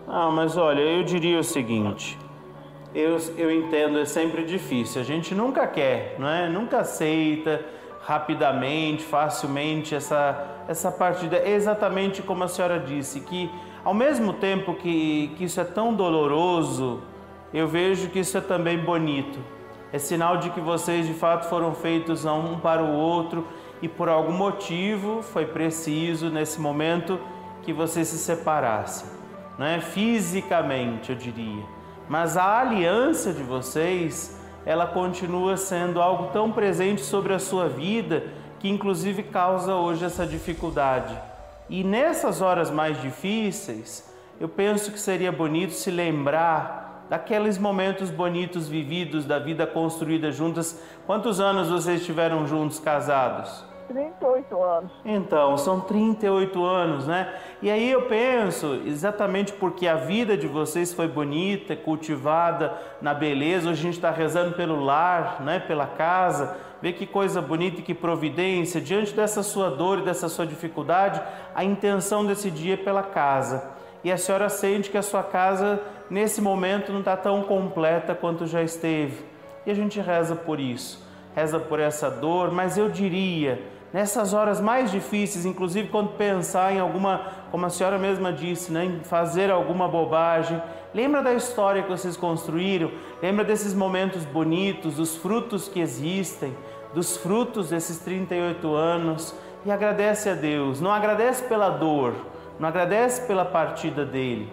Ah, 0.06 0.30
mas 0.30 0.56
olha, 0.56 0.80
eu 0.80 1.02
diria 1.02 1.38
o 1.38 1.44
seguinte, 1.44 2.18
eu, 2.94 3.16
eu 3.36 3.50
entendo, 3.50 3.98
é 3.98 4.04
sempre 4.04 4.44
difícil, 4.44 5.00
a 5.00 5.04
gente 5.04 5.34
nunca 5.34 5.66
quer, 5.66 6.16
não 6.18 6.28
é? 6.28 6.48
Nunca 6.48 6.78
aceita 6.78 7.64
rapidamente, 8.02 9.02
facilmente 9.02 9.94
essa, 9.94 10.64
essa 10.68 10.90
partida, 10.90 11.48
exatamente 11.48 12.20
como 12.20 12.44
a 12.44 12.48
senhora 12.48 12.78
disse, 12.78 13.20
que 13.20 13.50
ao 13.84 13.94
mesmo 13.94 14.32
tempo 14.32 14.74
que, 14.74 15.32
que 15.36 15.44
isso 15.44 15.60
é 15.60 15.64
tão 15.64 15.94
doloroso, 15.94 17.00
eu 17.54 17.66
vejo 17.68 18.10
que 18.10 18.18
isso 18.18 18.36
é 18.36 18.40
também 18.40 18.78
bonito. 18.78 19.38
É 19.92 19.98
sinal 19.98 20.38
de 20.38 20.50
que 20.50 20.60
vocês 20.60 21.06
de 21.06 21.12
fato 21.12 21.48
foram 21.48 21.74
feitos 21.74 22.24
um 22.24 22.58
para 22.58 22.82
o 22.82 22.92
outro 22.92 23.46
e 23.82 23.88
por 23.88 24.08
algum 24.08 24.32
motivo 24.32 25.22
foi 25.22 25.44
preciso 25.44 26.30
nesse 26.30 26.60
momento 26.60 27.20
que 27.62 27.72
você 27.72 28.04
se 28.04 28.16
separasse, 28.16 29.04
não 29.58 29.66
é? 29.66 29.80
Fisicamente, 29.80 31.10
eu 31.10 31.16
diria. 31.16 31.64
mas 32.08 32.36
a 32.36 32.60
aliança 32.60 33.32
de 33.32 33.42
vocês, 33.42 34.40
ela 34.64 34.86
continua 34.86 35.56
sendo 35.56 36.00
algo 36.00 36.32
tão 36.32 36.52
presente 36.52 37.00
sobre 37.02 37.34
a 37.34 37.38
sua 37.38 37.68
vida 37.68 38.24
que 38.60 38.68
inclusive 38.68 39.24
causa 39.24 39.74
hoje 39.74 40.04
essa 40.04 40.24
dificuldade. 40.24 41.18
E 41.68 41.82
nessas 41.82 42.40
horas 42.40 42.70
mais 42.70 43.00
difíceis, 43.00 44.08
eu 44.38 44.48
penso 44.48 44.92
que 44.92 45.00
seria 45.00 45.32
bonito 45.32 45.72
se 45.72 45.90
lembrar 45.90 47.06
daqueles 47.08 47.58
momentos 47.58 48.10
bonitos 48.10 48.68
vividos 48.68 49.24
da 49.24 49.38
vida 49.38 49.66
construída 49.66 50.30
juntas. 50.30 50.80
Quantos 51.06 51.40
anos 51.40 51.68
vocês 51.68 52.00
estiveram 52.00 52.46
juntos 52.46 52.78
casados? 52.78 53.71
38 53.88 54.62
anos. 54.62 54.92
Então, 55.04 55.56
são 55.56 55.80
38 55.80 56.64
anos, 56.64 57.06
né? 57.06 57.32
E 57.60 57.70
aí 57.70 57.90
eu 57.90 58.02
penso, 58.02 58.80
exatamente 58.86 59.52
porque 59.52 59.86
a 59.86 59.96
vida 59.96 60.36
de 60.36 60.46
vocês 60.46 60.92
foi 60.92 61.08
bonita, 61.08 61.76
cultivada 61.76 62.72
na 63.00 63.14
beleza, 63.14 63.70
hoje 63.70 63.80
a 63.80 63.82
gente 63.82 63.94
está 63.94 64.10
rezando 64.10 64.54
pelo 64.54 64.82
lar, 64.84 65.42
né? 65.42 65.60
pela 65.60 65.86
casa, 65.86 66.56
vê 66.80 66.92
que 66.92 67.06
coisa 67.06 67.40
bonita 67.40 67.80
e 67.80 67.82
que 67.82 67.94
providência, 67.94 68.80
diante 68.80 69.14
dessa 69.14 69.42
sua 69.42 69.70
dor 69.70 70.00
e 70.00 70.02
dessa 70.02 70.28
sua 70.28 70.46
dificuldade, 70.46 71.22
a 71.54 71.64
intenção 71.64 72.24
desse 72.26 72.50
dia 72.50 72.74
é 72.74 72.76
pela 72.76 73.02
casa. 73.02 73.70
E 74.04 74.10
a 74.10 74.16
senhora 74.16 74.48
sente 74.48 74.90
que 74.90 74.98
a 74.98 75.02
sua 75.02 75.22
casa, 75.22 75.80
nesse 76.10 76.40
momento, 76.40 76.92
não 76.92 76.98
está 76.98 77.16
tão 77.16 77.42
completa 77.42 78.14
quanto 78.14 78.46
já 78.46 78.62
esteve. 78.62 79.24
E 79.64 79.70
a 79.70 79.74
gente 79.74 80.00
reza 80.00 80.34
por 80.34 80.58
isso, 80.58 81.01
reza 81.34 81.58
por 81.58 81.80
essa 81.80 82.10
dor, 82.10 82.50
mas 82.50 82.76
eu 82.76 82.88
diria, 82.88 83.60
nessas 83.92 84.32
horas 84.32 84.60
mais 84.60 84.90
difíceis, 84.90 85.44
inclusive 85.44 85.88
quando 85.88 86.10
pensar 86.10 86.72
em 86.72 86.80
alguma, 86.80 87.20
como 87.50 87.66
a 87.66 87.70
senhora 87.70 87.98
mesma 87.98 88.32
disse, 88.32 88.72
né, 88.72 88.84
em 88.84 89.00
fazer 89.04 89.50
alguma 89.50 89.88
bobagem, 89.88 90.60
lembra 90.94 91.22
da 91.22 91.34
história 91.34 91.82
que 91.82 91.90
vocês 91.90 92.16
construíram, 92.16 92.90
lembra 93.22 93.44
desses 93.44 93.74
momentos 93.74 94.24
bonitos, 94.24 94.96
dos 94.96 95.16
frutos 95.16 95.68
que 95.68 95.80
existem, 95.80 96.54
dos 96.94 97.16
frutos 97.16 97.70
desses 97.70 97.98
38 97.98 98.74
anos 98.74 99.34
e 99.64 99.70
agradece 99.70 100.28
a 100.28 100.34
Deus. 100.34 100.80
Não 100.80 100.90
agradece 100.90 101.44
pela 101.44 101.70
dor, 101.70 102.14
não 102.58 102.68
agradece 102.68 103.26
pela 103.26 103.44
partida 103.44 104.04
dele, 104.04 104.50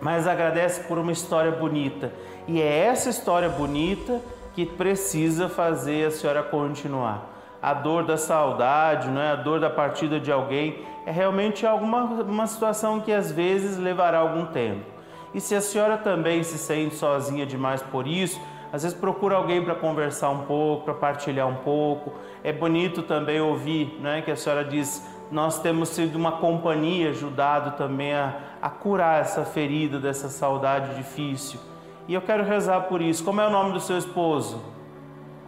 mas 0.00 0.26
agradece 0.26 0.82
por 0.84 0.98
uma 0.98 1.12
história 1.12 1.50
bonita. 1.50 2.12
E 2.46 2.60
é 2.60 2.86
essa 2.86 3.08
história 3.08 3.48
bonita 3.48 4.20
que 4.54 4.64
precisa 4.64 5.48
fazer 5.48 6.06
a 6.06 6.10
senhora 6.10 6.42
continuar 6.42 7.34
a 7.64 7.72
dor 7.72 8.04
da 8.04 8.18
saudade, 8.18 9.08
não 9.08 9.22
é? 9.22 9.30
a 9.30 9.36
dor 9.36 9.58
da 9.58 9.70
partida 9.70 10.20
de 10.20 10.30
alguém, 10.30 10.84
é 11.06 11.10
realmente 11.10 11.66
alguma 11.66 12.02
uma 12.04 12.46
situação 12.46 13.00
que 13.00 13.10
às 13.10 13.32
vezes 13.32 13.78
levará 13.78 14.18
algum 14.18 14.44
tempo. 14.44 14.84
E 15.32 15.40
se 15.40 15.54
a 15.54 15.62
senhora 15.62 15.96
também 15.96 16.42
se 16.42 16.58
sente 16.58 16.94
sozinha 16.94 17.46
demais 17.46 17.80
por 17.80 18.06
isso, 18.06 18.38
às 18.70 18.82
vezes 18.82 18.94
procura 18.98 19.36
alguém 19.36 19.64
para 19.64 19.74
conversar 19.74 20.28
um 20.28 20.44
pouco, 20.44 20.84
para 20.84 20.92
partilhar 20.92 21.48
um 21.48 21.54
pouco. 21.54 22.12
É 22.42 22.52
bonito 22.52 23.02
também 23.02 23.40
ouvir 23.40 23.98
né, 23.98 24.20
que 24.20 24.30
a 24.30 24.36
senhora 24.36 24.62
diz: 24.62 25.02
nós 25.30 25.58
temos 25.58 25.88
sido 25.88 26.16
uma 26.16 26.32
companhia, 26.32 27.08
ajudado 27.08 27.78
também 27.78 28.12
a, 28.12 28.36
a 28.60 28.68
curar 28.68 29.22
essa 29.22 29.42
ferida 29.42 29.98
dessa 29.98 30.28
saudade 30.28 30.94
difícil. 30.96 31.58
E 32.06 32.14
eu 32.14 32.20
quero 32.20 32.44
rezar 32.44 32.82
por 32.82 33.00
isso. 33.00 33.24
Como 33.24 33.40
é 33.40 33.46
o 33.46 33.50
nome 33.50 33.72
do 33.72 33.80
seu 33.80 33.96
esposo? 33.96 34.62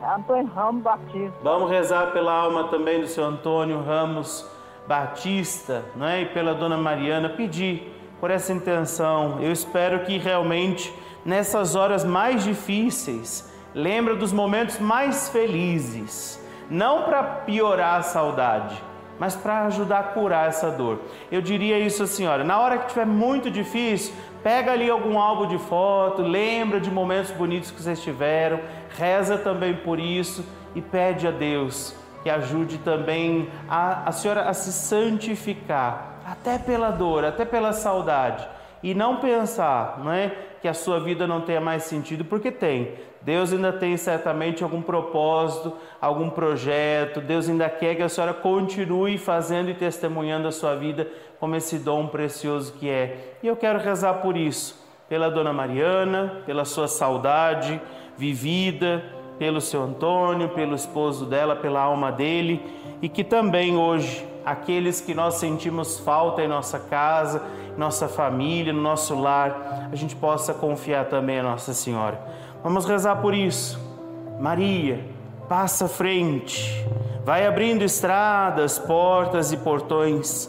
Antônio 0.02 0.50
Ramos 0.54 0.82
Batista. 0.82 1.36
Vamos 1.42 1.70
rezar 1.70 2.12
pela 2.12 2.32
alma 2.32 2.64
também 2.64 3.00
do 3.00 3.06
seu 3.06 3.24
Antônio 3.24 3.82
Ramos 3.82 4.46
Batista, 4.86 5.84
não 5.94 6.06
é? 6.06 6.22
E 6.22 6.26
pela 6.26 6.54
dona 6.54 6.76
Mariana, 6.76 7.28
pedir 7.28 7.92
por 8.20 8.30
essa 8.30 8.52
intenção. 8.52 9.38
Eu 9.40 9.52
espero 9.52 10.00
que 10.00 10.16
realmente 10.16 10.94
nessas 11.24 11.74
horas 11.74 12.04
mais 12.04 12.44
difíceis, 12.44 13.52
lembra 13.74 14.14
dos 14.14 14.32
momentos 14.32 14.78
mais 14.78 15.28
felizes, 15.28 16.40
não 16.70 17.02
para 17.02 17.22
piorar 17.22 17.98
a 17.98 18.02
saudade, 18.02 18.80
mas 19.18 19.34
para 19.34 19.66
ajudar 19.66 19.98
a 19.98 20.04
curar 20.04 20.48
essa 20.48 20.70
dor. 20.70 21.00
Eu 21.32 21.40
diria 21.40 21.78
isso 21.78 22.02
à 22.02 22.06
senhora, 22.06 22.44
na 22.44 22.60
hora 22.60 22.78
que 22.78 22.86
estiver 22.86 23.06
muito 23.06 23.50
difícil, 23.50 24.14
pega 24.46 24.70
ali 24.70 24.88
algum 24.88 25.18
álbum 25.18 25.48
de 25.48 25.58
foto, 25.58 26.22
lembra 26.22 26.78
de 26.78 26.88
momentos 26.88 27.32
bonitos 27.32 27.72
que 27.72 27.82
vocês 27.82 28.00
tiveram, 28.00 28.60
reza 28.96 29.36
também 29.36 29.74
por 29.74 29.98
isso 29.98 30.46
e 30.72 30.80
pede 30.80 31.26
a 31.26 31.32
Deus 31.32 31.96
que 32.22 32.30
ajude 32.30 32.78
também 32.78 33.48
a, 33.68 34.08
a 34.08 34.12
senhora 34.12 34.42
a 34.42 34.54
se 34.54 34.72
santificar, 34.72 36.20
até 36.24 36.58
pela 36.58 36.92
dor, 36.92 37.24
até 37.24 37.44
pela 37.44 37.72
saudade, 37.72 38.46
e 38.82 38.94
não 38.94 39.16
pensar, 39.16 40.00
não 40.02 40.12
é, 40.12 40.32
que 40.60 40.68
a 40.68 40.74
sua 40.74 41.00
vida 41.00 41.26
não 41.26 41.40
tenha 41.40 41.60
mais 41.60 41.84
sentido, 41.84 42.24
porque 42.24 42.50
tem. 42.50 42.92
Deus 43.22 43.52
ainda 43.52 43.72
tem 43.72 43.96
certamente 43.96 44.62
algum 44.62 44.80
propósito, 44.80 45.72
algum 46.00 46.30
projeto. 46.30 47.20
Deus 47.20 47.48
ainda 47.48 47.68
quer 47.68 47.96
que 47.96 48.02
a 48.02 48.08
senhora 48.08 48.32
continue 48.32 49.18
fazendo 49.18 49.68
e 49.68 49.74
testemunhando 49.74 50.46
a 50.46 50.52
sua 50.52 50.76
vida 50.76 51.08
como 51.40 51.56
esse 51.56 51.78
dom 51.78 52.06
precioso 52.06 52.72
que 52.74 52.88
é. 52.88 53.36
E 53.42 53.46
eu 53.48 53.56
quero 53.56 53.80
rezar 53.80 54.14
por 54.14 54.36
isso, 54.36 54.80
pela 55.08 55.28
dona 55.28 55.52
Mariana, 55.52 56.42
pela 56.46 56.64
sua 56.64 56.86
saudade 56.86 57.80
vivida, 58.16 59.04
pelo 59.38 59.60
seu 59.60 59.82
Antônio, 59.82 60.50
pelo 60.50 60.74
esposo 60.74 61.26
dela, 61.26 61.56
pela 61.56 61.80
alma 61.80 62.12
dele, 62.12 62.62
e 63.02 63.08
que 63.08 63.24
também 63.24 63.76
hoje 63.76 64.26
aqueles 64.46 65.00
que 65.00 65.12
nós 65.12 65.34
sentimos 65.34 65.98
falta 65.98 66.40
em 66.40 66.46
nossa 66.46 66.78
casa, 66.78 67.42
nossa 67.76 68.06
família, 68.06 68.72
no 68.72 68.80
nosso 68.80 69.20
lar, 69.20 69.88
a 69.90 69.96
gente 69.96 70.14
possa 70.14 70.54
confiar 70.54 71.06
também 71.06 71.40
a 71.40 71.42
Nossa 71.42 71.74
Senhora. 71.74 72.20
Vamos 72.62 72.86
rezar 72.86 73.16
por 73.16 73.34
isso. 73.34 73.76
Maria, 74.38 75.04
passa 75.48 75.88
frente, 75.88 76.86
vai 77.24 77.44
abrindo 77.44 77.82
estradas, 77.82 78.78
portas 78.78 79.50
e 79.50 79.56
portões, 79.56 80.48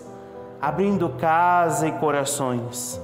abrindo 0.62 1.10
casa 1.10 1.88
e 1.88 1.92
corações. 1.94 3.02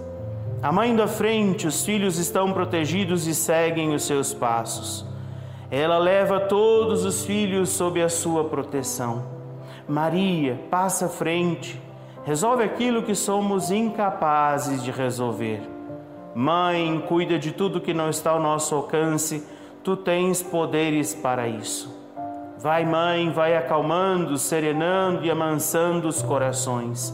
A 0.61 0.71
mãe 0.71 0.95
da 0.95 1.07
frente, 1.07 1.65
os 1.65 1.83
filhos 1.83 2.19
estão 2.19 2.53
protegidos 2.53 3.25
e 3.25 3.33
seguem 3.33 3.95
os 3.95 4.05
seus 4.05 4.31
passos. 4.31 5.05
Ela 5.71 5.97
leva 5.97 6.39
todos 6.39 7.03
os 7.03 7.25
filhos 7.25 7.69
sob 7.69 7.99
a 7.99 8.07
sua 8.07 8.43
proteção. 8.43 9.32
Maria, 9.87 10.59
passa 10.69 11.05
à 11.05 11.09
frente, 11.09 11.79
resolve 12.25 12.63
aquilo 12.63 13.03
que 13.03 13.15
somos 13.15 13.71
incapazes 13.71 14.83
de 14.83 14.91
resolver. 14.91 15.61
Mãe, 16.35 17.03
cuida 17.07 17.37
de 17.37 17.51
tudo 17.51 17.81
que 17.81 17.93
não 17.93 18.09
está 18.09 18.31
ao 18.31 18.41
nosso 18.41 18.73
alcance, 18.73 19.45
tu 19.83 19.95
tens 19.95 20.41
poderes 20.41 21.13
para 21.13 21.47
isso. 21.47 21.93
Vai, 22.57 22.85
mãe, 22.85 23.29
vai 23.29 23.55
acalmando, 23.57 24.37
serenando 24.37 25.25
e 25.25 25.31
amansando 25.31 26.07
os 26.07 26.21
corações 26.21 27.13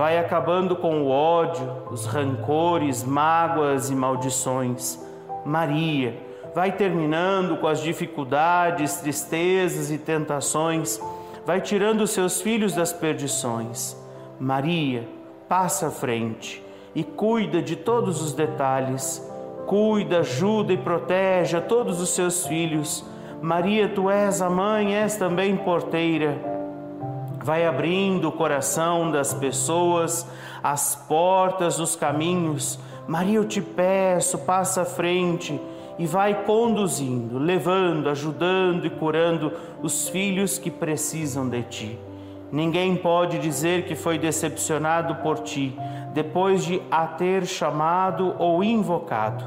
vai 0.00 0.18
acabando 0.18 0.76
com 0.76 1.02
o 1.02 1.10
ódio, 1.10 1.70
os 1.90 2.06
rancores, 2.06 3.04
mágoas 3.04 3.90
e 3.90 3.94
maldições. 3.94 4.98
Maria 5.44 6.16
vai 6.54 6.72
terminando 6.72 7.58
com 7.58 7.66
as 7.66 7.80
dificuldades, 7.80 8.96
tristezas 8.96 9.90
e 9.90 9.98
tentações, 9.98 10.98
vai 11.44 11.60
tirando 11.60 12.02
os 12.02 12.10
seus 12.10 12.40
filhos 12.40 12.74
das 12.74 12.92
perdições. 12.92 13.96
Maria 14.38 15.06
passa 15.48 15.88
à 15.88 15.90
frente 15.90 16.62
e 16.94 17.02
cuida 17.02 17.60
de 17.60 17.76
todos 17.76 18.22
os 18.22 18.32
detalhes. 18.32 19.26
Cuida, 19.66 20.18
ajuda 20.20 20.72
e 20.72 20.78
protege 20.78 21.56
a 21.56 21.60
todos 21.60 22.00
os 22.00 22.10
seus 22.10 22.46
filhos. 22.46 23.04
Maria, 23.40 23.88
tu 23.88 24.10
és 24.10 24.42
a 24.42 24.50
mãe, 24.50 24.94
és 24.94 25.16
também 25.16 25.56
porteira 25.56 26.50
vai 27.42 27.66
abrindo 27.66 28.28
o 28.28 28.32
coração 28.32 29.10
das 29.10 29.32
pessoas, 29.32 30.26
as 30.62 30.94
portas 30.94 31.76
dos 31.76 31.96
caminhos. 31.96 32.78
Maria, 33.08 33.36
eu 33.36 33.44
te 33.44 33.60
peço, 33.60 34.38
passa 34.38 34.82
à 34.82 34.84
frente 34.84 35.60
e 35.98 36.06
vai 36.06 36.44
conduzindo, 36.44 37.38
levando, 37.38 38.08
ajudando 38.08 38.86
e 38.86 38.90
curando 38.90 39.52
os 39.82 40.08
filhos 40.08 40.58
que 40.58 40.70
precisam 40.70 41.48
de 41.48 41.62
ti. 41.62 41.98
Ninguém 42.50 42.96
pode 42.96 43.38
dizer 43.38 43.84
que 43.84 43.94
foi 43.94 44.18
decepcionado 44.18 45.16
por 45.16 45.40
ti 45.40 45.76
depois 46.12 46.64
de 46.64 46.82
a 46.90 47.06
ter 47.06 47.46
chamado 47.46 48.34
ou 48.38 48.64
invocado. 48.64 49.44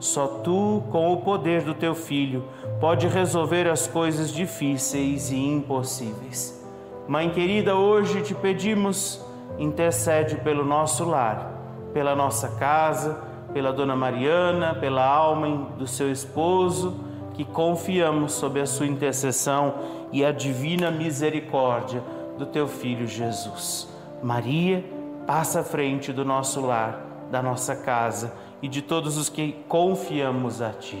Só 0.00 0.26
tu, 0.26 0.82
com 0.90 1.12
o 1.12 1.18
poder 1.18 1.62
do 1.62 1.74
teu 1.74 1.94
filho, 1.94 2.44
pode 2.80 3.06
resolver 3.06 3.68
as 3.68 3.86
coisas 3.86 4.32
difíceis 4.32 5.30
e 5.30 5.36
impossíveis. 5.36 6.58
Mãe 7.06 7.30
querida, 7.30 7.76
hoje 7.76 8.22
te 8.22 8.34
pedimos, 8.34 9.24
intercede 9.58 10.36
pelo 10.36 10.64
nosso 10.64 11.04
lar, 11.04 11.52
pela 11.92 12.16
nossa 12.16 12.48
casa, 12.48 13.20
pela 13.52 13.72
Dona 13.72 13.96
Mariana, 13.96 14.74
pela 14.74 15.04
alma 15.04 15.68
do 15.76 15.86
seu 15.86 16.10
esposo, 16.10 17.00
que 17.34 17.44
confiamos 17.44 18.32
sob 18.32 18.60
a 18.60 18.66
sua 18.66 18.86
intercessão 18.86 19.74
e 20.12 20.24
a 20.24 20.32
divina 20.32 20.90
misericórdia 20.90 22.02
do 22.36 22.46
teu 22.46 22.66
filho 22.66 23.06
Jesus. 23.06 23.88
Maria, 24.22 24.84
passa 25.26 25.60
à 25.60 25.64
frente 25.64 26.12
do 26.12 26.24
nosso 26.24 26.60
lar, 26.60 27.00
da 27.30 27.42
nossa 27.42 27.76
casa 27.76 28.32
e 28.60 28.68
de 28.68 28.82
todos 28.82 29.16
os 29.16 29.28
que 29.28 29.52
confiamos 29.68 30.60
a 30.60 30.70
Ti. 30.70 30.98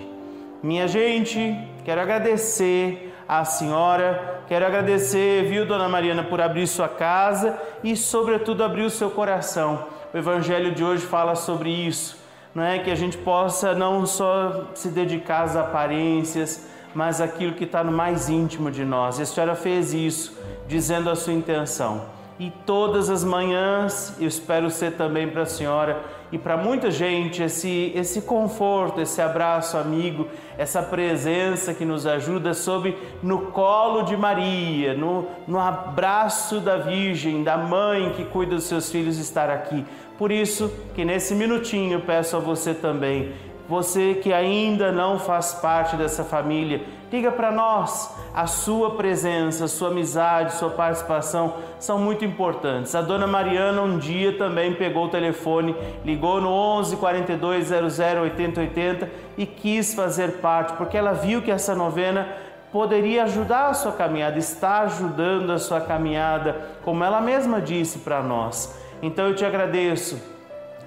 Minha 0.62 0.86
gente, 0.86 1.58
quero 1.84 2.00
agradecer 2.00 3.14
à 3.26 3.44
senhora, 3.44 4.42
quero 4.46 4.66
agradecer, 4.66 5.44
viu, 5.44 5.64
Dona 5.64 5.88
Mariana, 5.88 6.22
por 6.22 6.40
abrir 6.40 6.66
sua 6.66 6.88
casa 6.88 7.58
e, 7.82 7.96
sobretudo, 7.96 8.62
abrir 8.62 8.82
o 8.82 8.90
seu 8.90 9.10
coração. 9.10 9.86
O 10.12 10.18
Evangelho 10.18 10.74
de 10.74 10.84
hoje 10.84 11.06
fala 11.06 11.34
sobre 11.34 11.70
isso, 11.70 12.19
não 12.54 12.62
é? 12.62 12.78
Que 12.78 12.90
a 12.90 12.94
gente 12.94 13.16
possa 13.18 13.74
não 13.74 14.06
só 14.06 14.66
se 14.74 14.88
dedicar 14.88 15.42
às 15.42 15.56
aparências, 15.56 16.66
mas 16.94 17.20
aquilo 17.20 17.54
que 17.54 17.64
está 17.64 17.84
no 17.84 17.92
mais 17.92 18.28
íntimo 18.28 18.70
de 18.70 18.84
nós. 18.84 19.18
E 19.18 19.22
a 19.22 19.26
senhora 19.26 19.54
fez 19.54 19.94
isso, 19.94 20.36
dizendo 20.66 21.08
a 21.10 21.16
sua 21.16 21.32
intenção. 21.32 22.19
E 22.40 22.50
todas 22.64 23.10
as 23.10 23.22
manhãs, 23.22 24.16
eu 24.18 24.26
espero 24.26 24.70
ser 24.70 24.92
também 24.92 25.28
para 25.28 25.42
a 25.42 25.46
senhora 25.46 26.02
e 26.32 26.38
para 26.38 26.56
muita 26.56 26.90
gente 26.90 27.42
esse, 27.42 27.92
esse 27.94 28.22
conforto, 28.22 28.98
esse 28.98 29.20
abraço 29.20 29.76
amigo, 29.76 30.26
essa 30.56 30.82
presença 30.82 31.74
que 31.74 31.84
nos 31.84 32.06
ajuda 32.06 32.54
sob 32.54 32.96
no 33.22 33.48
colo 33.48 34.04
de 34.04 34.16
Maria, 34.16 34.94
no, 34.94 35.26
no 35.46 35.60
abraço 35.60 36.60
da 36.60 36.78
Virgem, 36.78 37.44
da 37.44 37.58
mãe 37.58 38.14
que 38.16 38.24
cuida 38.24 38.54
dos 38.54 38.64
seus 38.64 38.90
filhos 38.90 39.18
estar 39.18 39.50
aqui. 39.50 39.84
Por 40.16 40.32
isso 40.32 40.72
que 40.94 41.04
nesse 41.04 41.34
minutinho 41.34 42.00
peço 42.00 42.38
a 42.38 42.40
você 42.40 42.72
também 42.72 43.34
você 43.70 44.14
que 44.20 44.32
ainda 44.32 44.90
não 44.90 45.16
faz 45.16 45.54
parte 45.54 45.94
dessa 45.94 46.24
família, 46.24 46.82
liga 47.10 47.32
para 47.32 47.50
nós. 47.50 48.14
A 48.32 48.46
sua 48.46 48.94
presença, 48.94 49.66
sua 49.66 49.88
amizade, 49.88 50.54
sua 50.54 50.70
participação 50.70 51.54
são 51.78 51.98
muito 51.98 52.24
importantes. 52.24 52.94
A 52.94 53.02
dona 53.02 53.26
Mariana 53.26 53.82
um 53.82 53.98
dia 53.98 54.38
também 54.38 54.74
pegou 54.74 55.06
o 55.06 55.10
telefone, 55.10 55.74
ligou 56.04 56.40
no 56.40 56.48
11 56.50 56.96
42 56.96 57.66
00 57.66 58.22
80 58.22 58.60
80 58.60 59.10
e 59.36 59.46
quis 59.46 59.94
fazer 59.94 60.34
parte, 60.34 60.74
porque 60.74 60.96
ela 60.96 61.12
viu 61.12 61.42
que 61.42 61.50
essa 61.50 61.74
novena 61.74 62.28
poderia 62.72 63.24
ajudar 63.24 63.68
a 63.68 63.74
sua 63.74 63.92
caminhada, 63.92 64.38
está 64.38 64.82
ajudando 64.82 65.50
a 65.50 65.58
sua 65.58 65.80
caminhada, 65.80 66.56
como 66.84 67.02
ela 67.02 67.20
mesma 67.20 67.60
disse 67.60 67.98
para 67.98 68.22
nós. 68.22 68.78
Então 69.02 69.26
eu 69.26 69.34
te 69.34 69.44
agradeço 69.44 70.39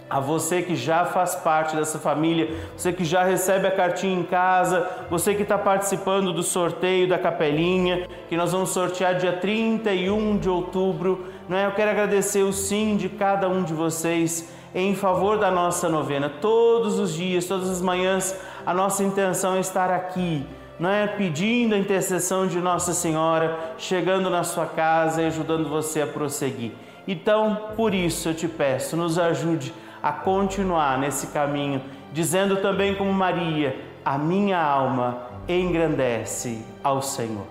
a 0.09 0.19
você 0.19 0.61
que 0.61 0.75
já 0.75 1.05
faz 1.05 1.35
parte 1.35 1.75
dessa 1.75 1.97
família, 1.97 2.49
você 2.77 2.93
que 2.93 3.03
já 3.03 3.23
recebe 3.23 3.67
a 3.67 3.71
cartinha 3.71 4.19
em 4.19 4.23
casa, 4.23 4.87
você 5.09 5.33
que 5.33 5.41
está 5.41 5.57
participando 5.57 6.31
do 6.31 6.43
sorteio 6.43 7.07
da 7.07 7.17
capelinha, 7.17 8.07
que 8.29 8.37
nós 8.37 8.51
vamos 8.51 8.69
sortear 8.69 9.15
dia 9.15 9.33
31 9.33 10.37
de 10.37 10.49
outubro. 10.49 11.25
Não 11.49 11.57
é? 11.57 11.65
Eu 11.65 11.71
quero 11.71 11.91
agradecer 11.91 12.43
o 12.43 12.53
sim 12.53 12.95
de 12.95 13.09
cada 13.09 13.49
um 13.49 13.63
de 13.63 13.73
vocês 13.73 14.53
em 14.75 14.95
favor 14.95 15.37
da 15.37 15.51
nossa 15.51 15.89
novena. 15.89 16.29
Todos 16.29 16.99
os 16.99 17.13
dias, 17.13 17.45
todas 17.45 17.69
as 17.69 17.81
manhãs, 17.81 18.39
a 18.65 18.73
nossa 18.73 19.03
intenção 19.03 19.55
é 19.55 19.59
estar 19.59 19.91
aqui, 19.91 20.45
não 20.79 20.89
é? 20.89 21.05
Pedindo 21.07 21.75
a 21.75 21.77
intercessão 21.77 22.47
de 22.47 22.59
Nossa 22.59 22.93
Senhora, 22.93 23.73
chegando 23.77 24.29
na 24.29 24.43
sua 24.43 24.65
casa 24.65 25.21
e 25.21 25.25
ajudando 25.25 25.69
você 25.69 26.01
a 26.01 26.07
prosseguir. 26.07 26.71
Então, 27.07 27.69
por 27.75 27.93
isso 27.93 28.29
eu 28.29 28.33
te 28.33 28.47
peço, 28.47 28.95
nos 28.95 29.19
ajude 29.19 29.73
a 30.03 30.11
continuar 30.11 30.99
nesse 30.99 31.27
caminho, 31.27 31.81
dizendo 32.11 32.57
também 32.57 32.93
como 32.93 33.13
Maria: 33.13 33.73
A 34.03 34.17
minha 34.17 34.61
alma 34.61 35.29
engrandece 35.47 36.61
ao 36.83 37.01
Senhor. 37.01 37.47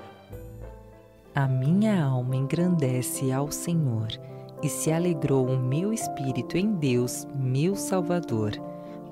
A 1.34 1.48
minha 1.48 2.04
alma 2.04 2.36
engrandece 2.36 3.32
ao 3.32 3.50
Senhor, 3.50 4.08
e 4.62 4.68
se 4.68 4.92
alegrou 4.92 5.46
o 5.46 5.58
meu 5.58 5.92
espírito 5.92 6.58
em 6.58 6.74
Deus, 6.74 7.26
meu 7.34 7.74
Salvador, 7.74 8.52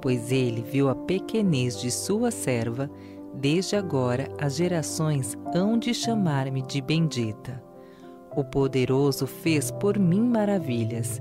pois 0.03 0.31
ele 0.31 0.61
viu 0.61 0.91
a 0.91 0.95
pequenez 0.95 1.81
de 1.81 1.91
sua 1.91 2.31
serva, 2.31 2.91
desde 3.35 3.75
agora 3.75 4.29
as 4.39 4.57
gerações 4.57 5.37
hão 5.55 5.79
de 5.79 5.95
chamar-me 5.95 6.61
de 6.63 6.81
bendita. 6.83 7.63
O 8.37 8.45
poderoso 8.45 9.27
fez 9.27 9.71
por 9.71 9.99
mim 9.99 10.21
maravilhas, 10.21 11.21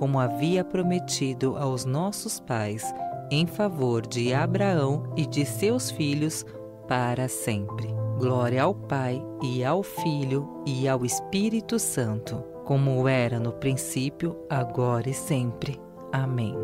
como 0.00 0.18
havia 0.18 0.64
prometido 0.64 1.58
aos 1.58 1.84
nossos 1.84 2.40
pais, 2.40 2.82
em 3.30 3.46
favor 3.46 4.06
de 4.06 4.32
Abraão 4.32 5.12
e 5.14 5.26
de 5.26 5.44
seus 5.44 5.90
filhos 5.90 6.42
para 6.88 7.28
sempre. 7.28 7.86
Glória 8.18 8.62
ao 8.62 8.74
Pai 8.74 9.22
e 9.42 9.62
ao 9.62 9.82
Filho 9.82 10.62
e 10.66 10.88
ao 10.88 11.04
Espírito 11.04 11.78
Santo, 11.78 12.42
como 12.64 13.06
era 13.06 13.38
no 13.38 13.52
princípio, 13.52 14.42
agora 14.48 15.10
e 15.10 15.12
sempre. 15.12 15.78
Amém. 16.10 16.56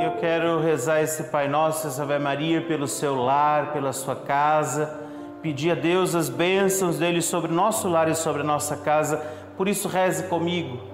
Eu 0.00 0.12
quero 0.20 0.60
rezar 0.60 1.02
esse 1.02 1.24
Pai 1.24 1.48
Nosso, 1.48 1.88
essa 1.88 2.04
Ave 2.04 2.20
Maria, 2.20 2.62
pelo 2.62 2.86
seu 2.86 3.16
lar, 3.16 3.72
pela 3.72 3.92
sua 3.92 4.14
casa 4.14 5.02
pedir 5.42 5.72
a 5.72 5.74
Deus 5.74 6.14
as 6.14 6.30
bênçãos 6.30 6.98
dele 6.98 7.20
sobre 7.20 7.50
o 7.50 7.54
nosso 7.54 7.86
lar 7.86 8.08
e 8.08 8.14
sobre 8.14 8.40
a 8.40 8.44
nossa 8.44 8.78
casa. 8.78 9.18
Por 9.58 9.68
isso, 9.68 9.88
reze 9.88 10.22
comigo. 10.28 10.93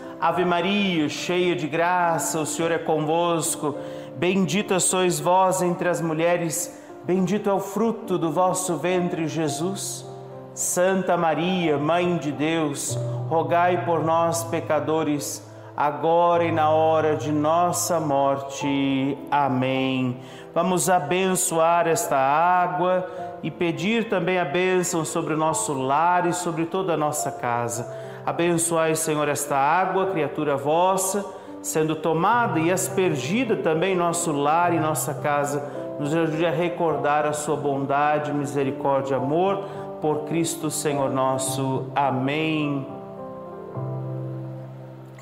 Ave 0.21 0.45
Maria, 0.45 1.09
cheia 1.09 1.55
de 1.55 1.65
graça, 1.65 2.39
o 2.39 2.45
Senhor 2.45 2.71
é 2.71 2.77
convosco. 2.77 3.75
Bendita 4.17 4.79
sois 4.79 5.19
vós 5.19 5.63
entre 5.63 5.89
as 5.89 5.99
mulheres, 5.99 6.79
bendito 7.03 7.49
é 7.49 7.53
o 7.53 7.59
fruto 7.59 8.19
do 8.19 8.31
vosso 8.31 8.77
ventre, 8.77 9.27
Jesus. 9.27 10.05
Santa 10.53 11.17
Maria, 11.17 11.75
Mãe 11.79 12.17
de 12.17 12.31
Deus, 12.31 12.95
rogai 13.27 13.83
por 13.83 14.03
nós, 14.03 14.43
pecadores, 14.43 15.43
agora 15.75 16.43
e 16.43 16.51
na 16.51 16.69
hora 16.69 17.15
de 17.15 17.31
nossa 17.31 17.99
morte. 17.99 19.17
Amém. 19.31 20.19
Vamos 20.53 20.87
abençoar 20.87 21.87
esta 21.87 22.15
água 22.15 23.09
e 23.41 23.49
pedir 23.49 24.07
também 24.07 24.37
a 24.37 24.45
bênção 24.45 25.03
sobre 25.03 25.33
o 25.33 25.37
nosso 25.37 25.73
lar 25.73 26.27
e 26.27 26.33
sobre 26.33 26.67
toda 26.67 26.93
a 26.93 26.97
nossa 26.97 27.31
casa. 27.31 28.00
Abençoai, 28.25 28.95
Senhor, 28.95 29.27
esta 29.27 29.55
água, 29.55 30.07
criatura 30.07 30.55
vossa, 30.55 31.25
sendo 31.61 31.95
tomada 31.95 32.59
e 32.59 32.71
aspergida 32.71 33.55
também 33.55 33.95
nosso 33.95 34.31
lar 34.31 34.73
e 34.73 34.79
nossa 34.79 35.13
casa. 35.13 35.71
Nos 35.99 36.13
ajude 36.13 36.45
a 36.45 36.51
recordar 36.51 37.25
a 37.25 37.33
sua 37.33 37.55
bondade, 37.55 38.33
misericórdia 38.33 39.17
amor 39.17 39.63
por 40.01 40.25
Cristo 40.25 40.71
Senhor 40.71 41.09
nosso. 41.09 41.85
Amém. 41.95 42.85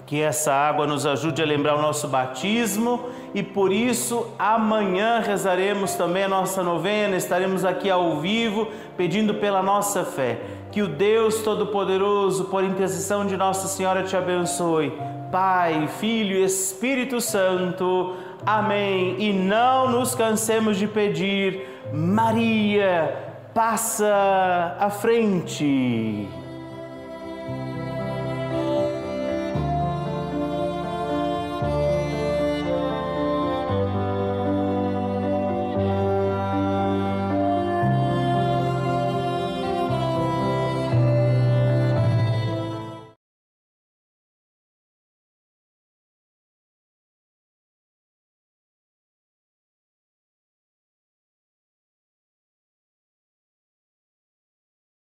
Que 0.06 0.22
essa 0.22 0.54
água 0.54 0.88
nos 0.88 1.06
ajude 1.06 1.42
a 1.42 1.46
lembrar 1.46 1.76
o 1.76 1.82
nosso 1.82 2.08
batismo 2.08 3.06
e 3.34 3.44
por 3.44 3.72
isso 3.72 4.28
amanhã 4.40 5.20
rezaremos 5.20 5.94
também 5.96 6.24
a 6.24 6.28
nossa 6.28 6.64
novena, 6.64 7.16
estaremos 7.16 7.64
aqui 7.64 7.90
ao 7.90 8.20
vivo 8.20 8.68
pedindo 8.98 9.36
pela 9.36 9.62
nossa 9.62 10.04
fé. 10.04 10.40
Que 10.72 10.82
o 10.82 10.88
Deus 10.88 11.42
Todo-Poderoso, 11.42 12.46
por 12.46 12.64
intercessão 12.64 13.26
de 13.26 13.36
Nossa 13.36 13.68
Senhora, 13.68 14.04
te 14.04 14.16
abençoe. 14.16 14.94
Pai, 15.32 15.88
Filho 16.00 16.38
e 16.38 16.44
Espírito 16.44 17.20
Santo. 17.20 18.16
Amém. 18.46 19.16
E 19.20 19.34
não 19.34 19.92
nos 19.92 20.16
cansemos 20.16 20.78
de 20.78 20.88
pedir, 20.88 21.68
Maria, 21.92 23.16
passa 23.54 24.76
à 24.80 24.90
frente. 24.90 26.28